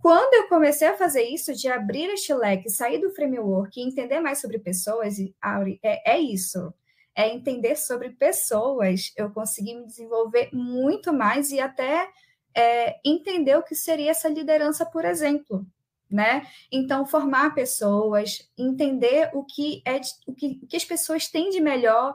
Quando 0.00 0.34
eu 0.34 0.48
comecei 0.48 0.88
a 0.88 0.96
fazer 0.96 1.22
isso, 1.22 1.54
de 1.54 1.68
abrir 1.68 2.08
este 2.10 2.32
leque, 2.34 2.70
sair 2.70 2.98
do 2.98 3.10
framework 3.10 3.78
e 3.78 3.84
entender 3.84 4.20
mais 4.20 4.40
sobre 4.40 4.58
pessoas, 4.58 5.16
Auri, 5.40 5.78
é, 5.82 6.14
é 6.14 6.18
isso 6.18 6.72
é 7.14 7.28
entender 7.28 7.76
sobre 7.76 8.10
pessoas, 8.10 9.12
eu 9.16 9.30
consegui 9.30 9.74
me 9.74 9.86
desenvolver 9.86 10.48
muito 10.52 11.12
mais 11.12 11.50
e 11.50 11.60
até 11.60 12.08
é, 12.54 13.00
entender 13.04 13.56
o 13.56 13.62
que 13.62 13.74
seria 13.74 14.10
essa 14.10 14.28
liderança, 14.28 14.84
por 14.86 15.04
exemplo, 15.04 15.66
né? 16.10 16.46
Então, 16.70 17.06
formar 17.06 17.54
pessoas, 17.54 18.50
entender 18.56 19.30
o 19.32 19.44
que 19.44 19.82
é 19.86 20.00
o 20.26 20.34
que, 20.34 20.60
o 20.62 20.66
que 20.66 20.76
as 20.76 20.84
pessoas 20.84 21.28
têm 21.28 21.50
de 21.50 21.60
melhor 21.60 22.14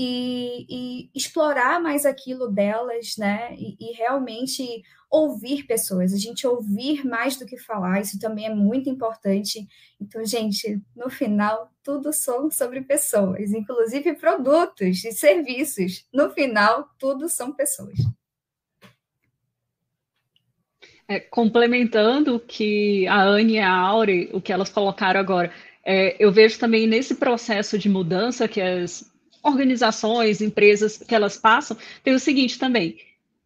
e, 0.00 0.64
e 0.68 1.10
explorar 1.12 1.80
mais 1.80 2.06
aquilo 2.06 2.46
delas, 2.46 3.16
né? 3.18 3.52
E, 3.56 3.76
e, 3.80 3.92
realmente 3.94 4.82
ouvir 5.10 5.66
pessoas, 5.66 6.12
a 6.12 6.16
gente 6.16 6.46
ouvir 6.46 7.04
mais 7.04 7.36
do 7.36 7.46
que 7.46 7.56
falar, 7.56 8.00
isso 8.00 8.18
também 8.18 8.46
é 8.46 8.54
muito 8.54 8.88
importante. 8.88 9.66
Então, 10.00 10.24
gente, 10.24 10.80
no 10.94 11.10
final, 11.10 11.72
tudo 11.82 12.12
são 12.12 12.48
sobre 12.48 12.82
pessoas, 12.82 13.50
inclusive 13.50 14.14
produtos 14.14 15.04
e 15.04 15.10
serviços. 15.10 16.06
No 16.12 16.30
final, 16.30 16.88
tudo 16.96 17.28
são 17.28 17.52
pessoas. 17.52 17.98
É, 21.10 21.18
complementando 21.18 22.36
o 22.36 22.40
que 22.40 23.06
a 23.06 23.22
Anne 23.22 23.54
e 23.54 23.58
a 23.58 23.72
Aure, 23.72 24.28
o 24.32 24.42
que 24.42 24.52
elas 24.52 24.68
colocaram 24.68 25.18
agora, 25.18 25.50
é, 25.82 26.14
eu 26.22 26.30
vejo 26.30 26.58
também 26.58 26.86
nesse 26.86 27.14
processo 27.14 27.78
de 27.78 27.88
mudança 27.88 28.46
que 28.46 28.60
as 28.60 29.10
organizações, 29.42 30.42
empresas 30.42 30.98
que 30.98 31.14
elas 31.14 31.38
passam, 31.38 31.76
tem 32.04 32.14
o 32.14 32.18
seguinte 32.18 32.58
também, 32.58 32.98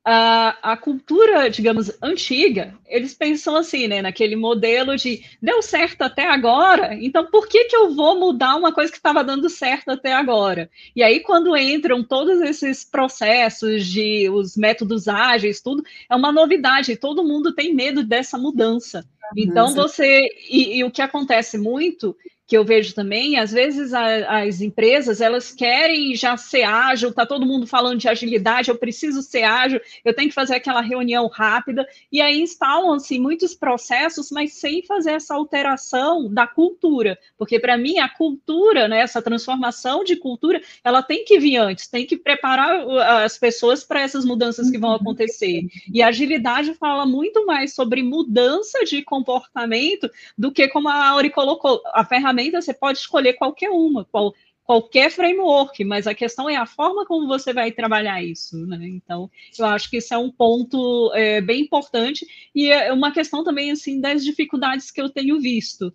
a, 0.04 0.72
a 0.72 0.76
cultura, 0.76 1.48
digamos, 1.48 1.90
antiga, 2.02 2.74
eles 2.86 3.14
pensam 3.14 3.54
assim, 3.54 3.86
né, 3.86 4.02
naquele 4.02 4.34
modelo 4.34 4.96
de 4.96 5.24
deu 5.40 5.62
certo 5.62 6.02
até 6.02 6.28
agora, 6.28 6.94
então 6.94 7.26
por 7.26 7.46
que, 7.46 7.66
que 7.66 7.76
eu 7.76 7.94
vou 7.94 8.18
mudar 8.18 8.56
uma 8.56 8.72
coisa 8.72 8.90
que 8.90 8.98
estava 8.98 9.22
dando 9.22 9.48
certo 9.48 9.90
até 9.90 10.12
agora? 10.12 10.68
E 10.96 11.02
aí, 11.02 11.20
quando 11.20 11.56
entram 11.56 12.02
todos 12.02 12.40
esses 12.40 12.84
processos 12.84 13.86
de 13.86 14.28
os 14.28 14.56
métodos 14.56 15.06
ágeis, 15.06 15.60
tudo, 15.60 15.84
é 16.10 16.16
uma 16.16 16.32
novidade, 16.32 16.96
todo 16.96 17.24
mundo 17.24 17.54
tem 17.54 17.72
medo 17.72 18.02
dessa 18.02 18.36
mudança. 18.36 19.06
Então, 19.36 19.72
você. 19.74 20.28
E, 20.50 20.78
e, 20.78 20.84
o 20.84 20.90
que 20.90 21.00
acontece 21.00 21.56
muito 21.56 22.14
que 22.52 22.56
eu 22.58 22.66
vejo 22.66 22.94
também, 22.94 23.38
às 23.38 23.50
vezes 23.50 23.94
a, 23.94 24.42
as 24.42 24.60
empresas 24.60 25.22
elas 25.22 25.52
querem 25.52 26.14
já 26.14 26.36
ser 26.36 26.64
ágil, 26.64 27.10
tá 27.10 27.24
todo 27.24 27.46
mundo 27.46 27.66
falando 27.66 27.98
de 27.98 28.10
agilidade, 28.10 28.68
eu 28.68 28.76
preciso 28.76 29.22
ser 29.22 29.44
ágil, 29.44 29.80
eu 30.04 30.12
tenho 30.12 30.28
que 30.28 30.34
fazer 30.34 30.56
aquela 30.56 30.82
reunião 30.82 31.28
rápida, 31.28 31.88
e 32.12 32.20
aí 32.20 32.42
instalam-se 32.42 33.18
muitos 33.18 33.54
processos, 33.54 34.30
mas 34.30 34.52
sem 34.52 34.82
fazer 34.82 35.12
essa 35.12 35.34
alteração 35.34 36.30
da 36.30 36.46
cultura, 36.46 37.18
porque 37.38 37.58
para 37.58 37.78
mim 37.78 37.98
a 38.00 38.08
cultura, 38.10 38.86
né, 38.86 39.00
essa 39.00 39.22
transformação 39.22 40.04
de 40.04 40.16
cultura, 40.16 40.60
ela 40.84 41.02
tem 41.02 41.24
que 41.24 41.38
vir 41.38 41.56
antes, 41.56 41.88
tem 41.88 42.04
que 42.04 42.18
preparar 42.18 42.86
as 43.24 43.38
pessoas 43.38 43.82
para 43.82 44.02
essas 44.02 44.26
mudanças 44.26 44.70
que 44.70 44.76
vão 44.76 44.92
acontecer. 44.92 45.62
E 45.90 46.02
a 46.02 46.08
agilidade 46.08 46.74
fala 46.74 47.06
muito 47.06 47.46
mais 47.46 47.74
sobre 47.74 48.02
mudança 48.02 48.84
de 48.84 49.00
comportamento 49.00 50.06
do 50.36 50.52
que 50.52 50.68
como 50.68 50.90
a 50.90 51.08
Auri 51.08 51.30
colocou, 51.30 51.80
a 51.94 52.04
ferramenta 52.04 52.41
ferramenta 52.42 52.60
você 52.60 52.74
pode 52.74 52.98
escolher 52.98 53.34
qualquer 53.34 53.70
uma, 53.70 54.04
qual, 54.04 54.34
qualquer 54.64 55.10
framework, 55.10 55.84
mas 55.84 56.06
a 56.06 56.14
questão 56.14 56.48
é 56.48 56.56
a 56.56 56.66
forma 56.66 57.06
como 57.06 57.28
você 57.28 57.52
vai 57.52 57.70
trabalhar 57.70 58.22
isso, 58.22 58.66
né? 58.66 58.78
Então, 58.82 59.30
eu 59.58 59.66
acho 59.66 59.88
que 59.88 59.98
isso 59.98 60.12
é 60.12 60.18
um 60.18 60.30
ponto 60.30 61.12
é, 61.14 61.40
bem 61.40 61.62
importante 61.62 62.26
e 62.54 62.68
é 62.70 62.92
uma 62.92 63.12
questão 63.12 63.44
também 63.44 63.70
assim 63.70 64.00
das 64.00 64.24
dificuldades 64.24 64.90
que 64.90 65.00
eu 65.00 65.08
tenho 65.08 65.40
visto. 65.40 65.92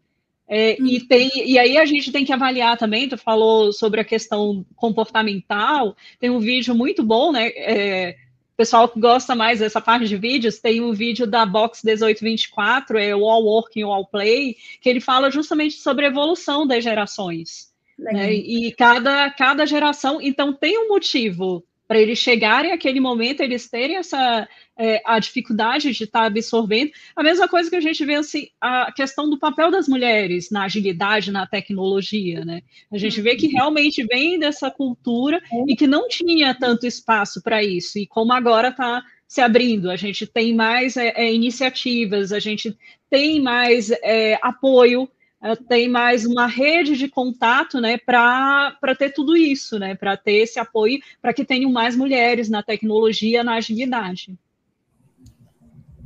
É, 0.50 0.82
e, 0.82 0.98
hum. 0.98 1.08
tem, 1.10 1.30
e 1.46 1.60
aí 1.60 1.78
a 1.78 1.86
gente 1.86 2.10
tem 2.10 2.24
que 2.24 2.32
avaliar 2.32 2.78
também, 2.78 3.10
tu 3.10 3.18
falou 3.18 3.74
sobre 3.74 4.00
a 4.00 4.06
questão 4.06 4.66
comportamental, 4.78 5.94
tem 6.22 6.30
um 6.30 6.40
vídeo 6.40 6.74
muito 6.74 7.04
bom, 7.04 7.34
né? 7.34 7.50
É, 7.50 8.16
pessoal 8.58 8.90
que 8.90 9.00
gosta 9.00 9.36
mais 9.36 9.60
dessa 9.60 9.80
parte 9.80 10.08
de 10.08 10.18
vídeos, 10.18 10.58
tem 10.58 10.82
um 10.82 10.92
vídeo 10.92 11.28
da 11.28 11.46
Box 11.46 11.86
1824, 11.86 12.98
é 12.98 13.16
o 13.16 13.30
All 13.30 13.44
Working, 13.44 13.84
All 13.84 14.08
Play, 14.08 14.58
que 14.82 14.90
ele 14.90 15.00
fala 15.00 15.30
justamente 15.30 15.76
sobre 15.76 16.06
a 16.06 16.10
evolução 16.10 16.66
das 16.66 16.84
gerações. 16.84 17.72
Né? 17.98 18.34
E 18.34 18.72
cada, 18.72 19.30
cada 19.30 19.66
geração, 19.66 20.20
então, 20.20 20.52
tem 20.52 20.78
um 20.78 20.90
motivo 20.90 21.64
para 21.88 22.00
eles 22.00 22.20
chegarem 22.20 22.72
àquele 22.72 23.00
momento, 23.00 23.42
eles 23.42 23.70
terem 23.70 23.96
essa 23.96 24.48
é, 24.78 25.02
a 25.06 25.18
dificuldade 25.20 25.92
de 25.92 26.04
estar 26.04 26.22
tá 26.22 26.26
absorvendo. 26.26 26.92
A 27.16 27.24
mesma 27.24 27.48
coisa 27.48 27.70
que 27.70 27.76
a 27.76 27.82
gente 27.82 28.04
vê 28.06 28.16
assim, 28.16 28.48
a 28.60 28.92
questão 28.92 29.30
do 29.30 29.40
papel 29.40 29.72
das 29.72 29.88
mulheres 29.88 30.52
na 30.52 30.66
agilidade, 30.66 31.32
na 31.32 31.48
tecnologia, 31.48 32.44
né? 32.44 32.62
A 32.92 32.98
gente 32.98 33.22
vê 33.22 33.36
que 33.36 33.48
realmente 33.48 34.04
vem 34.04 34.38
dessa 34.38 34.70
cultura 34.70 35.42
e 35.68 35.76
que 35.76 35.88
não 35.88 36.08
tinha 36.08 36.54
tanto 36.54 36.86
espaço 36.86 37.42
para 37.42 37.64
isso, 37.64 37.98
e 37.98 38.06
como 38.06 38.34
agora 38.34 38.70
está 38.70 39.04
se 39.28 39.42
abrindo, 39.42 39.92
a 39.92 39.98
gente 39.98 40.26
tem 40.26 40.56
mais 40.56 40.96
é, 40.96 41.10
é, 41.16 41.34
iniciativas, 41.34 42.32
a 42.32 42.40
gente 42.40 42.78
tem 43.10 43.42
mais 43.42 43.92
é, 43.92 44.40
apoio 44.42 45.10
tem 45.56 45.88
mais 45.88 46.26
uma 46.26 46.48
rede 46.48 46.98
de 46.98 47.08
contato 47.08 47.80
né, 47.80 47.98
para 47.98 48.96
ter 48.98 49.12
tudo 49.12 49.36
isso, 49.36 49.80
né, 49.80 49.96
para 49.96 50.18
ter 50.18 50.44
esse 50.44 50.60
apoio, 50.60 51.00
para 51.22 51.34
que 51.34 51.46
tenham 51.46 51.72
mais 51.72 51.96
mulheres 51.96 52.50
na 52.50 52.64
tecnologia, 52.64 53.44
na 53.44 53.56
agilidade. 53.56 54.38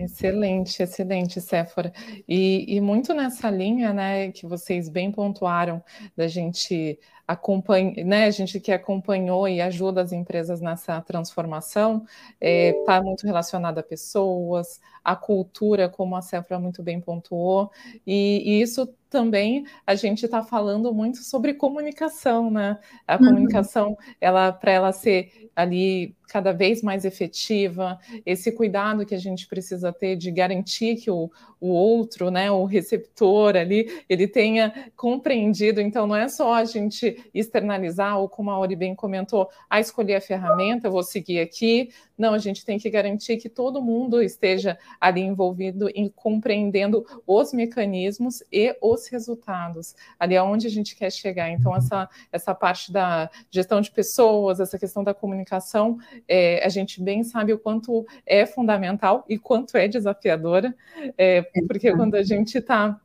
Excelente, 0.03 0.81
excelente, 0.81 1.39
Séfora. 1.39 1.93
E, 2.27 2.75
e, 2.75 2.81
muito 2.81 3.13
nessa 3.13 3.51
linha, 3.51 3.93
né, 3.93 4.31
que 4.31 4.47
vocês 4.47 4.89
bem 4.89 5.11
pontuaram, 5.11 5.83
da 6.15 6.27
gente 6.27 6.99
acompanha, 7.27 8.03
né, 8.03 8.25
a 8.25 8.31
gente 8.31 8.59
que 8.59 8.71
acompanhou 8.71 9.47
e 9.47 9.61
ajuda 9.61 10.01
as 10.01 10.11
empresas 10.11 10.59
nessa 10.59 10.99
transformação, 11.01 12.03
está 12.39 12.47
é, 12.47 12.73
tá 12.85 13.01
muito 13.01 13.25
relacionada 13.25 13.79
a 13.81 13.83
pessoas, 13.83 14.81
a 15.03 15.15
cultura, 15.15 15.89
como 15.89 16.15
a 16.15 16.21
Séfora 16.21 16.59
muito 16.59 16.83
bem 16.83 16.99
pontuou, 17.01 17.71
e, 18.05 18.41
e 18.45 18.61
isso 18.61 18.87
também 19.09 19.65
a 19.85 19.93
gente 19.93 20.23
está 20.23 20.41
falando 20.41 20.93
muito 20.93 21.17
sobre 21.17 21.53
comunicação, 21.53 22.49
né? 22.49 22.79
A 23.05 23.17
uhum. 23.17 23.19
comunicação, 23.19 23.97
ela 24.21 24.51
para 24.53 24.71
ela 24.71 24.91
ser 24.93 25.49
ali 25.53 26.15
cada 26.31 26.53
vez 26.53 26.81
mais 26.81 27.03
efetiva, 27.03 27.99
esse 28.25 28.53
cuidado 28.53 29.05
que 29.05 29.13
a 29.13 29.19
gente 29.19 29.45
precisa 29.47 29.91
ter 29.91 30.15
de 30.15 30.31
garantir 30.31 30.95
que 30.95 31.11
o, 31.11 31.29
o 31.59 31.67
outro, 31.67 32.31
né, 32.31 32.49
o 32.49 32.63
receptor 32.63 33.57
ali, 33.57 34.01
ele 34.07 34.25
tenha 34.29 34.89
compreendido. 34.95 35.81
Então, 35.81 36.07
não 36.07 36.15
é 36.15 36.29
só 36.29 36.53
a 36.53 36.63
gente 36.63 37.29
externalizar, 37.33 38.17
ou 38.17 38.29
como 38.29 38.49
a 38.49 38.57
Ori 38.57 38.77
bem 38.77 38.95
comentou, 38.95 39.49
a 39.69 39.75
ah, 39.75 39.79
escolher 39.81 40.15
a 40.15 40.21
ferramenta, 40.21 40.87
eu 40.87 40.91
vou 40.91 41.03
seguir 41.03 41.41
aqui. 41.41 41.89
Não, 42.17 42.33
a 42.33 42.37
gente 42.37 42.63
tem 42.63 42.79
que 42.79 42.89
garantir 42.89 43.35
que 43.35 43.49
todo 43.49 43.81
mundo 43.81 44.21
esteja 44.21 44.77
ali 44.99 45.21
envolvido 45.21 45.89
em 45.93 46.09
compreendendo 46.09 47.05
os 47.25 47.53
mecanismos 47.53 48.43
e 48.51 48.75
os 48.81 49.07
resultados, 49.07 49.95
ali 50.19 50.35
aonde 50.35 50.67
a 50.67 50.69
gente 50.69 50.95
quer 50.95 51.11
chegar. 51.11 51.49
Então, 51.49 51.75
essa, 51.75 52.09
essa 52.31 52.55
parte 52.55 52.91
da 52.91 53.29
gestão 53.49 53.81
de 53.81 53.91
pessoas, 53.91 54.59
essa 54.59 54.77
questão 54.77 55.03
da 55.03 55.13
comunicação, 55.13 55.97
é, 56.27 56.65
a 56.65 56.69
gente 56.69 57.01
bem 57.01 57.23
sabe 57.23 57.53
o 57.53 57.59
quanto 57.59 58.05
é 58.25 58.45
fundamental 58.45 59.25
e 59.27 59.37
quanto 59.37 59.77
é 59.77 59.87
desafiadora, 59.87 60.75
é, 61.17 61.41
porque 61.67 61.91
quando 61.95 62.15
a 62.15 62.23
gente 62.23 62.57
está 62.57 62.99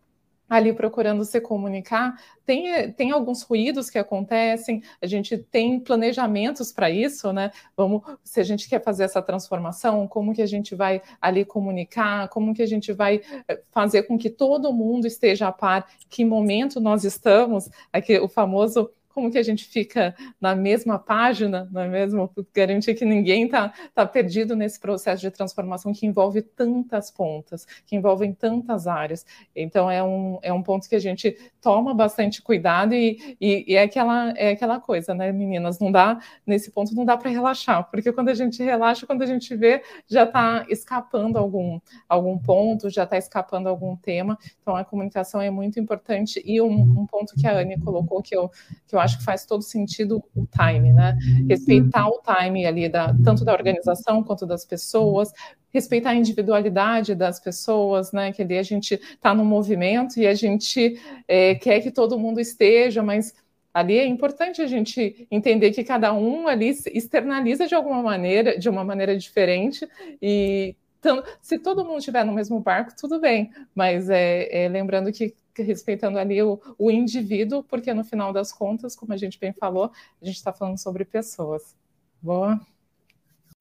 ali 0.49 0.73
procurando 0.73 1.25
se 1.25 1.41
comunicar, 1.41 2.15
tem, 2.45 2.93
tem 2.93 3.11
alguns 3.11 3.43
ruídos 3.43 3.91
que 3.91 3.99
acontecem, 3.99 4.83
a 5.03 5.07
gente 5.07 5.37
tem 5.37 5.81
planejamentos 5.81 6.73
para 6.73 6.89
isso, 6.89 7.33
né? 7.33 7.51
Vamos, 7.77 8.03
se 8.23 8.41
a 8.41 8.45
gente 8.45 8.69
quer 8.69 8.83
fazer 8.83 9.05
essa 9.05 9.21
transformação, 9.21 10.07
como 10.07 10.33
que 10.33 10.43
a 10.43 10.47
gente 10.47 10.75
vai 10.75 11.03
ali 11.21 11.45
comunicar, 11.45 12.29
como 12.29 12.55
que 12.55 12.63
a 12.63 12.67
gente 12.67 12.93
vai 12.93 13.21
eh, 13.49 13.61
fazer 13.71 14.05
com 14.05 14.17
que 14.17 14.31
todo 14.31 14.73
mundo 14.73 15.07
esteja 15.07 15.49
a 15.49 15.53
par, 15.53 15.87
que 16.09 16.25
momento 16.25 16.81
nós 16.81 17.05
estamos, 17.05 17.69
aqui 17.93 18.19
o 18.19 18.29
famoso 18.29 18.91
como 19.17 19.31
que 19.31 19.39
a 19.39 19.43
gente 19.43 19.65
fica 19.65 20.15
na 20.39 20.55
mesma 20.55 20.99
página, 20.99 21.67
não 21.73 21.81
é 21.81 21.89
mesmo? 21.89 22.31
Garantir 22.55 22.95
que 22.95 23.07
ninguém 23.07 23.47
está 23.47 23.73
tá 23.95 24.05
perdido 24.05 24.55
nesse 24.55 24.79
processo 24.79 25.23
de 25.23 25.31
transformação 25.31 25.91
que 25.91 26.05
envolve 26.05 26.43
tantas 26.43 27.11
pontas, 27.11 27.65
que 27.87 27.97
envolvem 27.97 28.35
tantas 28.35 28.87
áreas. 28.87 29.25
Então, 29.57 29.91
é 29.91 30.05
um, 30.05 30.39
é 30.43 30.53
um 30.53 30.63
ponto 30.63 30.87
que 30.87 30.95
a 30.95 30.99
gente 30.99 31.35
toma 31.63 31.95
bastante 31.95 32.43
cuidado 32.43 32.93
e, 32.93 33.37
e, 33.41 33.73
e 33.73 33.75
é, 33.75 33.85
aquela, 33.85 34.33
é 34.37 34.51
aquela 34.51 34.79
coisa, 34.79 35.15
né, 35.15 35.33
meninas? 35.33 35.79
Não 35.79 35.91
dá, 35.91 36.19
nesse 36.47 36.71
ponto, 36.71 36.95
não 36.95 37.07
dá 37.07 37.17
para 37.17 37.31
relaxar, 37.31 37.89
porque 37.91 38.13
quando 38.13 38.29
a 38.29 38.35
gente 38.35 38.63
relaxa, 38.63 39.07
quando 39.07 39.23
a 39.23 39.27
gente 39.27 39.57
vê, 39.57 39.83
já 40.07 40.25
está 40.25 40.67
escapando 40.69 41.39
algum, 41.39 41.81
algum 42.07 42.37
ponto, 42.37 42.91
já 42.91 43.05
está 43.05 43.17
escapando 43.17 43.67
algum 43.67 43.97
tema. 43.97 44.37
Então, 44.61 44.77
a 44.77 44.85
comunicação 44.85 45.41
é 45.41 45.49
muito 45.49 45.81
importante. 45.81 46.43
E 46.45 46.61
um, 46.61 47.01
um 47.01 47.07
ponto 47.07 47.35
que 47.35 47.47
a 47.47 47.59
Anne 47.59 47.81
colocou, 47.81 48.21
que 48.21 48.37
eu, 48.37 48.51
que 48.87 48.95
eu 48.95 49.06
acho 49.07 49.19
que 49.19 49.25
faz 49.25 49.47
todo 49.47 49.63
sentido 49.63 50.23
o 50.35 50.47
time, 50.47 50.93
né? 50.93 51.17
Respeitar 51.49 52.07
o 52.09 52.21
time 52.21 52.67
ali, 52.67 52.89
da, 52.89 53.15
tanto 53.25 53.45
da 53.45 53.53
organização 53.53 54.23
quanto 54.23 54.45
das 54.45 54.65
pessoas, 54.65 55.33
respeitar 55.73 56.11
a 56.11 56.15
individualidade 56.15 57.15
das 57.15 57.41
pessoas, 57.41 58.13
né? 58.13 58.33
Que 58.33 58.43
ali 58.43 58.59
a 58.59 58.63
gente 58.63 58.95
está 58.95 59.35
no 59.35 59.45
movimento 59.45 60.21
e 60.21 60.27
a 60.27 60.35
gente 60.35 61.01
é, 61.27 61.55
quer 61.55 61.81
que 61.81 61.91
todo 61.91 62.19
mundo 62.19 62.41
esteja, 62.41 63.03
mas 63.03 63.35
ali 63.73 63.99
é 63.99 64.07
importante 64.07 64.61
a 64.61 64.67
gente 64.67 65.27
entender 65.31 65.71
que 65.71 65.85
cada 65.85 66.13
um 66.13 66.47
ali 66.49 66.69
externaliza 66.69 67.67
de 67.67 67.75
alguma 67.75 68.03
maneira, 68.03 68.59
de 68.59 68.69
uma 68.69 68.85
maneira 68.85 69.17
diferente 69.17 69.89
e 70.21 70.77
então, 70.99 71.23
se 71.41 71.57
todo 71.57 71.85
mundo 71.85 71.99
estiver 71.99 72.25
no 72.25 72.33
mesmo 72.33 72.59
barco, 72.59 72.93
tudo 72.99 73.21
bem, 73.21 73.53
mas 73.73 74.11
é, 74.11 74.65
é 74.65 74.69
lembrando 74.69 75.13
que 75.13 75.33
respeitando 75.63 76.19
ali 76.19 76.43
o, 76.43 76.61
o 76.79 76.91
indivíduo, 76.91 77.63
porque 77.63 77.93
no 77.93 78.05
final 78.05 78.33
das 78.33 78.53
contas, 78.53 78.95
como 78.97 79.13
a 79.13 79.17
gente 79.17 79.39
bem 79.39 79.53
falou, 79.53 79.91
a 80.21 80.25
gente 80.25 80.37
está 80.37 80.53
falando 80.53 80.79
sobre 80.79 81.05
pessoas. 81.05 81.75
Boa? 82.21 82.61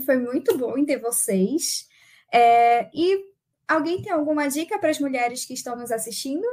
Foi 0.04 0.18
muito 0.18 0.58
bom 0.58 0.84
ter 0.86 1.00
vocês. 1.00 1.88
É, 2.32 2.90
e 2.94 3.26
alguém 3.68 4.02
tem 4.02 4.12
alguma 4.12 4.48
dica 4.48 4.78
para 4.78 4.90
as 4.90 5.00
mulheres 5.00 5.46
que 5.46 5.54
estão 5.54 5.76
nos 5.76 5.92
assistindo? 5.92 6.46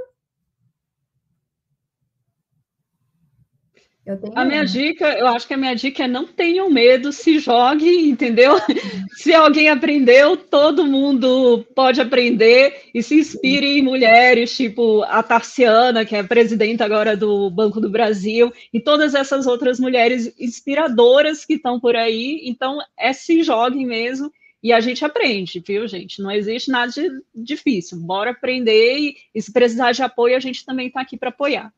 A 4.34 4.44
minha 4.44 4.64
dica, 4.64 5.16
eu 5.16 5.28
acho 5.28 5.46
que 5.46 5.54
a 5.54 5.56
minha 5.56 5.76
dica 5.76 6.04
é 6.04 6.08
não 6.08 6.26
tenham 6.26 6.68
medo, 6.68 7.12
se 7.12 7.38
jogue, 7.38 8.08
entendeu? 8.08 8.56
se 9.14 9.32
alguém 9.32 9.68
aprendeu, 9.68 10.36
todo 10.36 10.86
mundo 10.86 11.64
pode 11.72 12.00
aprender 12.00 12.90
e 12.92 13.00
se 13.00 13.14
inspire 13.20 13.78
em 13.78 13.82
mulheres, 13.82 14.56
tipo 14.56 15.02
a 15.04 15.22
Tarciana, 15.22 16.04
que 16.04 16.16
é 16.16 16.22
presidenta 16.24 16.84
agora 16.84 17.16
do 17.16 17.48
Banco 17.48 17.80
do 17.80 17.88
Brasil, 17.88 18.52
e 18.72 18.80
todas 18.80 19.14
essas 19.14 19.46
outras 19.46 19.78
mulheres 19.78 20.34
inspiradoras 20.38 21.44
que 21.44 21.54
estão 21.54 21.78
por 21.78 21.94
aí. 21.94 22.40
Então, 22.44 22.78
é 22.98 23.12
se 23.12 23.44
joguem 23.44 23.86
mesmo 23.86 24.32
e 24.60 24.72
a 24.72 24.80
gente 24.80 25.04
aprende, 25.04 25.62
viu, 25.64 25.86
gente? 25.86 26.20
Não 26.20 26.30
existe 26.30 26.72
nada 26.72 26.90
de 26.90 27.08
difícil. 27.32 27.98
Bora 28.00 28.32
aprender 28.32 28.98
e, 28.98 29.16
e 29.32 29.40
se 29.40 29.52
precisar 29.52 29.92
de 29.92 30.02
apoio, 30.02 30.36
a 30.36 30.40
gente 30.40 30.66
também 30.66 30.88
está 30.88 31.00
aqui 31.00 31.16
para 31.16 31.28
apoiar. 31.28 31.72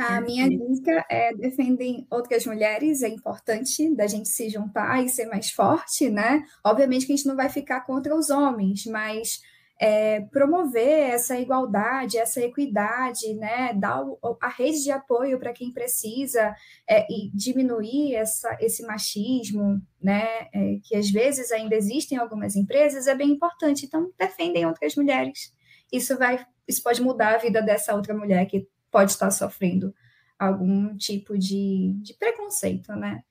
A 0.00 0.20
minha 0.20 0.48
dica 0.48 1.04
é 1.10 1.34
defender 1.34 2.06
outras 2.10 2.46
mulheres, 2.46 3.02
é 3.02 3.08
importante 3.08 3.94
da 3.94 4.06
gente 4.06 4.28
se 4.28 4.48
juntar 4.48 5.04
e 5.04 5.08
ser 5.08 5.26
mais 5.26 5.50
forte, 5.50 6.08
né? 6.08 6.42
Obviamente 6.64 7.06
que 7.06 7.12
a 7.12 7.16
gente 7.16 7.28
não 7.28 7.36
vai 7.36 7.48
ficar 7.48 7.82
contra 7.82 8.14
os 8.14 8.30
homens, 8.30 8.86
mas 8.86 9.40
é, 9.80 10.20
promover 10.32 11.10
essa 11.10 11.38
igualdade, 11.38 12.18
essa 12.18 12.40
equidade, 12.40 13.34
né? 13.34 13.72
Dar 13.74 14.04
a 14.42 14.48
rede 14.48 14.82
de 14.82 14.90
apoio 14.90 15.38
para 15.38 15.54
quem 15.54 15.72
precisa 15.72 16.54
é, 16.88 17.06
e 17.10 17.30
diminuir 17.34 18.14
essa, 18.14 18.56
esse 18.60 18.82
machismo, 18.82 19.80
né? 20.00 20.22
É, 20.52 20.78
que 20.84 20.94
às 20.94 21.10
vezes 21.10 21.50
ainda 21.50 21.74
existem 21.74 22.18
em 22.18 22.20
algumas 22.20 22.56
empresas, 22.56 23.06
é 23.06 23.14
bem 23.14 23.30
importante. 23.30 23.86
Então, 23.86 24.10
defendem 24.18 24.66
outras 24.66 24.94
mulheres. 24.94 25.52
Isso 25.90 26.16
vai, 26.18 26.44
isso 26.68 26.82
pode 26.82 27.00
mudar 27.02 27.34
a 27.34 27.38
vida 27.38 27.62
dessa 27.62 27.94
outra 27.94 28.14
mulher 28.14 28.44
que 28.46 28.68
pode 28.90 29.12
estar 29.12 29.30
sofrendo 29.30 29.94
algum 30.38 30.96
tipo 30.96 31.38
de, 31.38 31.92
de 32.02 32.14
preconceito, 32.14 32.94
né? 32.94 33.22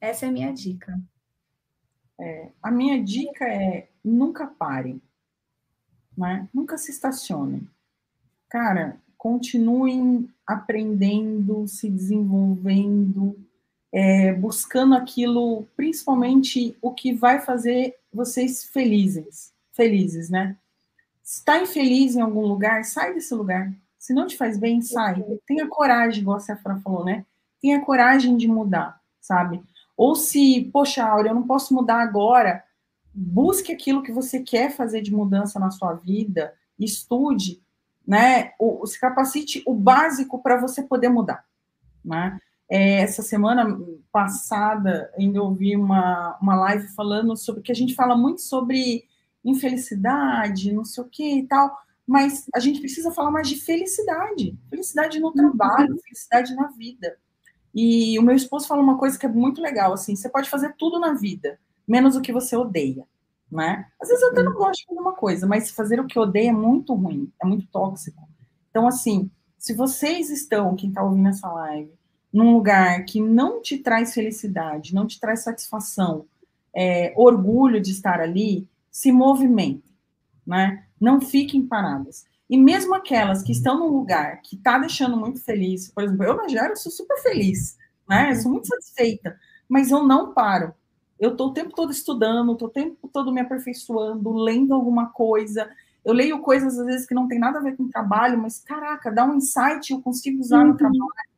Essa 0.00 0.26
é 0.26 0.28
a 0.28 0.32
minha 0.32 0.52
dica. 0.52 0.98
É, 2.18 2.50
a 2.62 2.70
minha 2.70 3.02
dica 3.02 3.44
é 3.44 3.88
nunca 4.04 4.46
pare, 4.46 5.02
né? 6.16 6.48
Nunca 6.54 6.78
se 6.78 6.92
estacione. 6.92 7.68
Cara, 8.48 8.96
continuem 9.18 10.32
aprendendo, 10.46 11.66
se 11.66 11.90
desenvolvendo, 11.90 13.36
é, 13.92 14.32
buscando 14.32 14.94
aquilo, 14.94 15.66
principalmente 15.76 16.76
o 16.80 16.92
que 16.92 17.12
vai 17.12 17.40
fazer 17.40 17.96
vocês 18.12 18.64
felizes, 18.64 19.52
felizes, 19.72 20.30
né? 20.30 20.56
Está 21.22 21.60
infeliz 21.60 22.14
em 22.14 22.20
algum 22.20 22.46
lugar, 22.46 22.84
sai 22.84 23.14
desse 23.14 23.34
lugar 23.34 23.72
Se 24.00 24.14
não 24.14 24.26
te 24.26 24.34
faz 24.34 24.58
bem, 24.58 24.80
sai. 24.80 25.22
Tenha 25.46 25.68
coragem, 25.68 26.22
igual 26.22 26.38
a 26.38 26.40
Sefra 26.40 26.80
falou, 26.82 27.04
né? 27.04 27.26
Tenha 27.60 27.84
coragem 27.84 28.34
de 28.34 28.48
mudar, 28.48 28.98
sabe? 29.20 29.62
Ou 29.94 30.16
se, 30.16 30.70
poxa, 30.72 31.04
Áurea, 31.04 31.30
eu 31.30 31.34
não 31.34 31.46
posso 31.46 31.74
mudar 31.74 32.00
agora, 32.00 32.64
busque 33.14 33.70
aquilo 33.70 34.02
que 34.02 34.10
você 34.10 34.40
quer 34.40 34.70
fazer 34.70 35.02
de 35.02 35.12
mudança 35.12 35.60
na 35.60 35.70
sua 35.70 35.92
vida, 35.92 36.54
estude, 36.78 37.62
né? 38.08 38.52
O, 38.58 38.86
se 38.86 38.98
capacite 38.98 39.62
o 39.66 39.74
básico 39.74 40.42
para 40.42 40.58
você 40.58 40.82
poder 40.82 41.10
mudar, 41.10 41.44
né? 42.02 42.40
É, 42.70 43.02
essa 43.02 43.20
semana 43.20 43.78
passada, 44.10 45.12
ainda 45.18 45.42
ouvi 45.42 45.76
uma, 45.76 46.38
uma 46.40 46.54
live 46.54 46.88
falando 46.88 47.36
sobre 47.36 47.60
que 47.60 47.72
a 47.72 47.74
gente 47.74 47.94
fala 47.94 48.16
muito 48.16 48.40
sobre 48.40 49.04
infelicidade, 49.44 50.72
não 50.72 50.86
sei 50.86 51.04
o 51.04 51.08
que 51.08 51.38
e 51.40 51.46
tal, 51.46 51.76
mas 52.10 52.44
a 52.52 52.58
gente 52.58 52.80
precisa 52.80 53.12
falar 53.12 53.30
mais 53.30 53.48
de 53.48 53.54
felicidade, 53.54 54.58
felicidade 54.68 55.20
no 55.20 55.32
trabalho, 55.32 55.96
felicidade 56.02 56.56
na 56.56 56.66
vida. 56.66 57.16
E 57.72 58.18
o 58.18 58.22
meu 58.22 58.34
esposo 58.34 58.66
fala 58.66 58.82
uma 58.82 58.98
coisa 58.98 59.16
que 59.16 59.26
é 59.26 59.28
muito 59.28 59.62
legal, 59.62 59.92
assim, 59.92 60.16
você 60.16 60.28
pode 60.28 60.50
fazer 60.50 60.74
tudo 60.76 60.98
na 60.98 61.14
vida, 61.14 61.56
menos 61.86 62.16
o 62.16 62.20
que 62.20 62.32
você 62.32 62.56
odeia, 62.56 63.06
né? 63.48 63.86
Às 64.02 64.08
vezes 64.08 64.24
eu 64.24 64.30
até 64.30 64.42
não 64.42 64.54
gosto 64.54 64.80
de 64.80 64.86
fazer 64.86 64.98
uma 64.98 65.12
coisa, 65.12 65.46
mas 65.46 65.70
fazer 65.70 66.00
o 66.00 66.06
que 66.08 66.18
odeia 66.18 66.48
é 66.48 66.52
muito 66.52 66.94
ruim, 66.94 67.32
é 67.40 67.46
muito 67.46 67.68
tóxico. 67.68 68.28
Então, 68.70 68.88
assim, 68.88 69.30
se 69.56 69.72
vocês 69.72 70.30
estão, 70.30 70.74
quem 70.74 70.88
está 70.88 71.04
ouvindo 71.04 71.28
essa 71.28 71.48
live, 71.48 71.92
num 72.32 72.54
lugar 72.54 73.04
que 73.04 73.20
não 73.20 73.62
te 73.62 73.78
traz 73.78 74.12
felicidade, 74.12 74.96
não 74.96 75.06
te 75.06 75.20
traz 75.20 75.44
satisfação, 75.44 76.26
é, 76.74 77.14
orgulho 77.16 77.80
de 77.80 77.92
estar 77.92 78.20
ali, 78.20 78.68
se 78.90 79.12
movimentem, 79.12 79.94
né? 80.44 80.84
Não 81.00 81.20
fiquem 81.20 81.66
paradas. 81.66 82.24
E 82.48 82.58
mesmo 82.58 82.94
aquelas 82.94 83.42
que 83.42 83.52
estão 83.52 83.78
num 83.78 83.88
lugar 83.88 84.42
que 84.42 84.56
está 84.56 84.78
deixando 84.78 85.16
muito 85.16 85.42
feliz, 85.42 85.88
por 85.88 86.04
exemplo, 86.04 86.24
eu 86.24 86.36
na 86.36 86.48
Gera 86.48 86.74
sou 86.76 86.90
super 86.90 87.16
feliz, 87.22 87.78
né? 88.08 88.30
Eu 88.32 88.36
sou 88.36 88.50
muito 88.50 88.66
satisfeita, 88.66 89.38
mas 89.68 89.90
eu 89.90 90.02
não 90.02 90.34
paro. 90.34 90.74
Eu 91.18 91.32
estou 91.32 91.48
o 91.48 91.52
tempo 91.52 91.74
todo 91.74 91.92
estudando, 91.92 92.52
estou 92.52 92.68
o 92.68 92.70
tempo 92.70 93.08
todo 93.12 93.32
me 93.32 93.40
aperfeiçoando, 93.40 94.32
lendo 94.32 94.74
alguma 94.74 95.10
coisa. 95.10 95.70
Eu 96.04 96.12
leio 96.12 96.40
coisas 96.40 96.78
às 96.78 96.86
vezes 96.86 97.06
que 97.06 97.14
não 97.14 97.28
tem 97.28 97.38
nada 97.38 97.58
a 97.58 97.62
ver 97.62 97.76
com 97.76 97.88
trabalho, 97.88 98.38
mas 98.38 98.58
caraca, 98.58 99.12
dá 99.12 99.24
um 99.24 99.36
insight, 99.36 99.92
eu 99.92 100.00
consigo 100.00 100.40
usar 100.40 100.60
uhum. 100.60 100.68
no 100.68 100.76
trabalho 100.76 101.30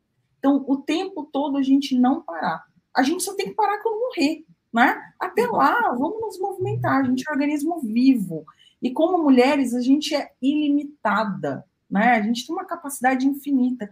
então, 0.43 0.61
o 0.67 0.75
tempo 0.75 1.23
todo 1.31 1.57
a 1.57 1.63
gente 1.63 1.97
não 1.97 2.21
parar. 2.21 2.65
A 2.93 3.01
gente 3.01 3.23
só 3.23 3.33
tem 3.33 3.45
que 3.45 3.55
parar 3.55 3.81
quando 3.81 4.01
morrer, 4.01 4.45
né? 4.73 5.01
Até 5.17 5.47
lá, 5.47 5.95
vamos 5.97 6.19
nos 6.19 6.37
movimentar. 6.37 6.99
A 6.99 7.03
gente 7.05 7.23
é 7.25 7.31
um 7.31 7.33
organismo 7.33 7.79
vivo. 7.79 8.43
E 8.83 8.91
como 8.91 9.23
mulheres, 9.23 9.73
a 9.73 9.81
gente 9.81 10.13
é 10.13 10.31
ilimitada, 10.41 11.65
né? 11.89 12.11
A 12.11 12.21
gente 12.21 12.45
tem 12.45 12.55
uma 12.55 12.65
capacidade 12.65 13.25
infinita. 13.25 13.89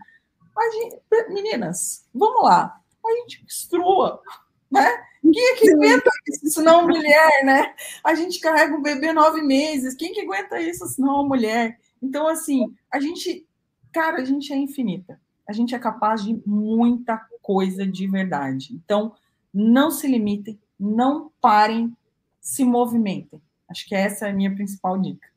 Gente, 0.73 1.01
meninas, 1.29 2.05
vamos 2.13 2.43
lá. 2.43 2.79
A 3.03 3.11
gente 3.21 3.41
menstrua, 3.41 4.21
né? 4.69 5.03
Quem 5.21 5.43
é 5.43 5.55
que 5.55 5.71
aguenta 5.71 6.11
isso 6.27 6.47
se 6.47 6.61
não 6.61 6.85
mulher, 6.85 7.45
né? 7.45 7.73
A 8.03 8.13
gente 8.13 8.39
carrega 8.39 8.75
um 8.75 8.81
bebê 8.81 9.13
nove 9.13 9.41
meses. 9.41 9.95
Quem 9.95 10.13
que 10.13 10.21
aguenta 10.21 10.59
isso 10.59 10.85
se 10.85 11.01
não 11.01 11.27
mulher? 11.27 11.79
Então, 12.01 12.27
assim, 12.27 12.75
a 12.91 12.99
gente, 12.99 13.47
cara, 13.91 14.17
a 14.21 14.25
gente 14.25 14.51
é 14.53 14.57
infinita 14.57 15.19
a 15.51 15.53
gente 15.53 15.75
é 15.75 15.79
capaz 15.79 16.23
de 16.23 16.41
muita 16.45 17.17
coisa 17.41 17.85
de 17.85 18.07
verdade. 18.07 18.73
Então, 18.73 19.13
não 19.53 19.91
se 19.91 20.07
limitem, 20.07 20.57
não 20.79 21.29
parem, 21.41 21.95
se 22.39 22.63
movimentem. 22.63 23.41
Acho 23.71 23.87
que 23.87 23.95
essa 23.95 24.27
é 24.27 24.29
a 24.29 24.33
minha 24.33 24.53
principal 24.53 24.99
dica. 24.99 25.27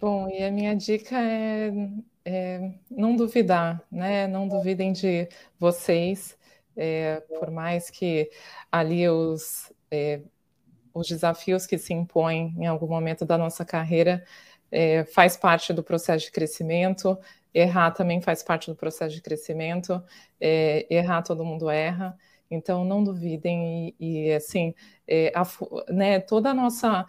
Bom, 0.00 0.28
e 0.28 0.42
a 0.42 0.50
minha 0.50 0.74
dica 0.74 1.16
é, 1.16 1.72
é 2.24 2.72
não 2.90 3.16
duvidar, 3.16 3.82
né? 3.90 4.26
Não 4.26 4.46
duvidem 4.46 4.92
de 4.92 5.28
vocês, 5.58 6.36
é, 6.76 7.20
por 7.38 7.50
mais 7.50 7.88
que 7.88 8.28
ali 8.70 9.08
os, 9.08 9.72
é, 9.90 10.20
os 10.92 11.08
desafios 11.08 11.66
que 11.66 11.78
se 11.78 11.94
impõem 11.94 12.54
em 12.58 12.66
algum 12.66 12.88
momento 12.88 13.24
da 13.24 13.38
nossa 13.38 13.64
carreira 13.64 14.22
é, 14.70 15.04
faz 15.04 15.36
parte 15.36 15.72
do 15.72 15.82
processo 15.82 16.26
de 16.26 16.32
crescimento, 16.32 17.18
Errar 17.54 17.92
também 17.92 18.20
faz 18.20 18.42
parte 18.42 18.68
do 18.68 18.74
processo 18.74 19.14
de 19.14 19.22
crescimento. 19.22 20.02
É, 20.40 20.86
errar, 20.92 21.22
todo 21.22 21.44
mundo 21.44 21.70
erra. 21.70 22.18
Então, 22.50 22.84
não 22.84 23.02
duvidem. 23.02 23.94
E, 23.98 24.28
e 24.28 24.32
assim, 24.32 24.74
é, 25.06 25.32
a, 25.34 25.44
né, 25.92 26.20
toda 26.20 26.50
a 26.50 26.54
nossa 26.54 27.04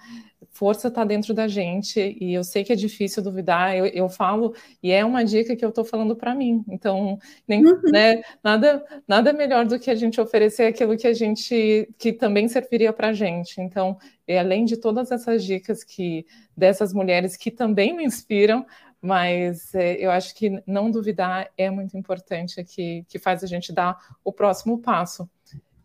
força 0.56 0.88
está 0.88 1.04
dentro 1.04 1.34
da 1.34 1.48
gente. 1.48 2.18
E 2.20 2.34
eu 2.34 2.44
sei 2.44 2.64
que 2.64 2.72
é 2.72 2.76
difícil 2.76 3.22
duvidar. 3.22 3.76
Eu, 3.76 3.86
eu 3.88 4.10
falo, 4.10 4.56
e 4.82 4.92
é 4.92 5.04
uma 5.04 5.24
dica 5.24 5.56
que 5.56 5.66
eu 5.66 5.70
estou 5.70 5.84
falando 5.84 6.16
para 6.16 6.34
mim. 6.34 6.64
Então, 6.70 7.20
nem, 7.48 7.66
uhum. 7.66 7.82
né, 7.92 8.22
nada, 8.44 8.84
nada 9.08 9.34
melhor 9.34 9.66
do 9.66 9.80
que 9.80 9.92
a 9.92 9.96
gente 9.96 10.20
oferecer 10.20 10.64
aquilo 10.64 10.98
que 10.98 11.08
a 11.08 11.14
gente, 11.14 11.90
que 11.98 12.14
também 12.14 12.48
serviria 12.48 12.94
para 12.94 13.10
a 13.10 13.14
gente. 13.14 13.60
Então, 13.60 13.98
é, 14.28 14.40
além 14.40 14.66
de 14.66 14.78
todas 14.78 15.12
essas 15.12 15.44
dicas 15.44 15.84
que 15.84 16.26
dessas 16.56 16.94
mulheres 16.94 17.36
que 17.36 17.52
também 17.52 17.96
me 17.96 18.04
inspiram, 18.06 18.66
mas 19.06 19.76
é, 19.76 20.04
eu 20.04 20.10
acho 20.10 20.34
que 20.34 20.62
não 20.66 20.90
duvidar 20.90 21.52
é 21.56 21.70
muito 21.70 21.96
importante, 21.96 22.64
que, 22.64 23.06
que 23.08 23.20
faz 23.20 23.44
a 23.44 23.48
gente 23.48 23.72
dar 23.72 23.98
o 24.24 24.34
próximo 24.34 24.80
passo. 24.80 25.30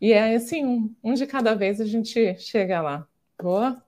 E 0.01 0.11
é 0.11 0.33
assim, 0.35 0.65
um, 0.65 0.95
um 1.03 1.13
de 1.13 1.27
cada 1.27 1.53
vez 1.53 1.79
a 1.79 1.85
gente 1.85 2.35
chega 2.39 2.81
lá. 2.81 3.07
Boa? 3.39 3.79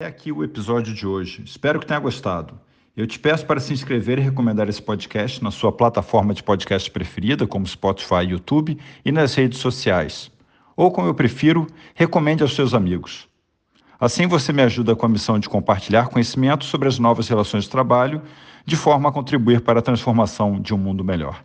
É 0.00 0.06
aqui 0.06 0.32
o 0.32 0.42
episódio 0.42 0.94
de 0.94 1.06
hoje. 1.06 1.42
Espero 1.44 1.78
que 1.78 1.86
tenha 1.86 2.00
gostado. 2.00 2.58
Eu 2.96 3.06
te 3.06 3.18
peço 3.18 3.44
para 3.44 3.60
se 3.60 3.74
inscrever 3.74 4.18
e 4.18 4.22
recomendar 4.22 4.68
esse 4.70 4.80
podcast 4.80 5.42
na 5.42 5.50
sua 5.50 5.70
plataforma 5.70 6.32
de 6.32 6.42
podcast 6.42 6.90
preferida, 6.90 7.46
como 7.46 7.66
Spotify, 7.66 8.22
YouTube 8.26 8.78
e 9.04 9.12
nas 9.12 9.34
redes 9.34 9.58
sociais 9.58 10.32
ou, 10.76 10.90
como 10.90 11.08
eu 11.08 11.14
prefiro, 11.14 11.66
recomende 11.94 12.42
aos 12.42 12.54
seus 12.54 12.74
amigos. 12.74 13.28
Assim 13.98 14.26
você 14.26 14.52
me 14.52 14.62
ajuda 14.62 14.94
com 14.94 15.06
a 15.06 15.08
missão 15.08 15.38
de 15.38 15.48
compartilhar 15.48 16.08
conhecimento 16.08 16.64
sobre 16.64 16.88
as 16.88 16.98
novas 16.98 17.28
relações 17.28 17.64
de 17.64 17.70
trabalho, 17.70 18.22
de 18.66 18.76
forma 18.76 19.08
a 19.08 19.12
contribuir 19.12 19.60
para 19.60 19.78
a 19.78 19.82
transformação 19.82 20.60
de 20.60 20.74
um 20.74 20.78
mundo 20.78 21.04
melhor. 21.04 21.42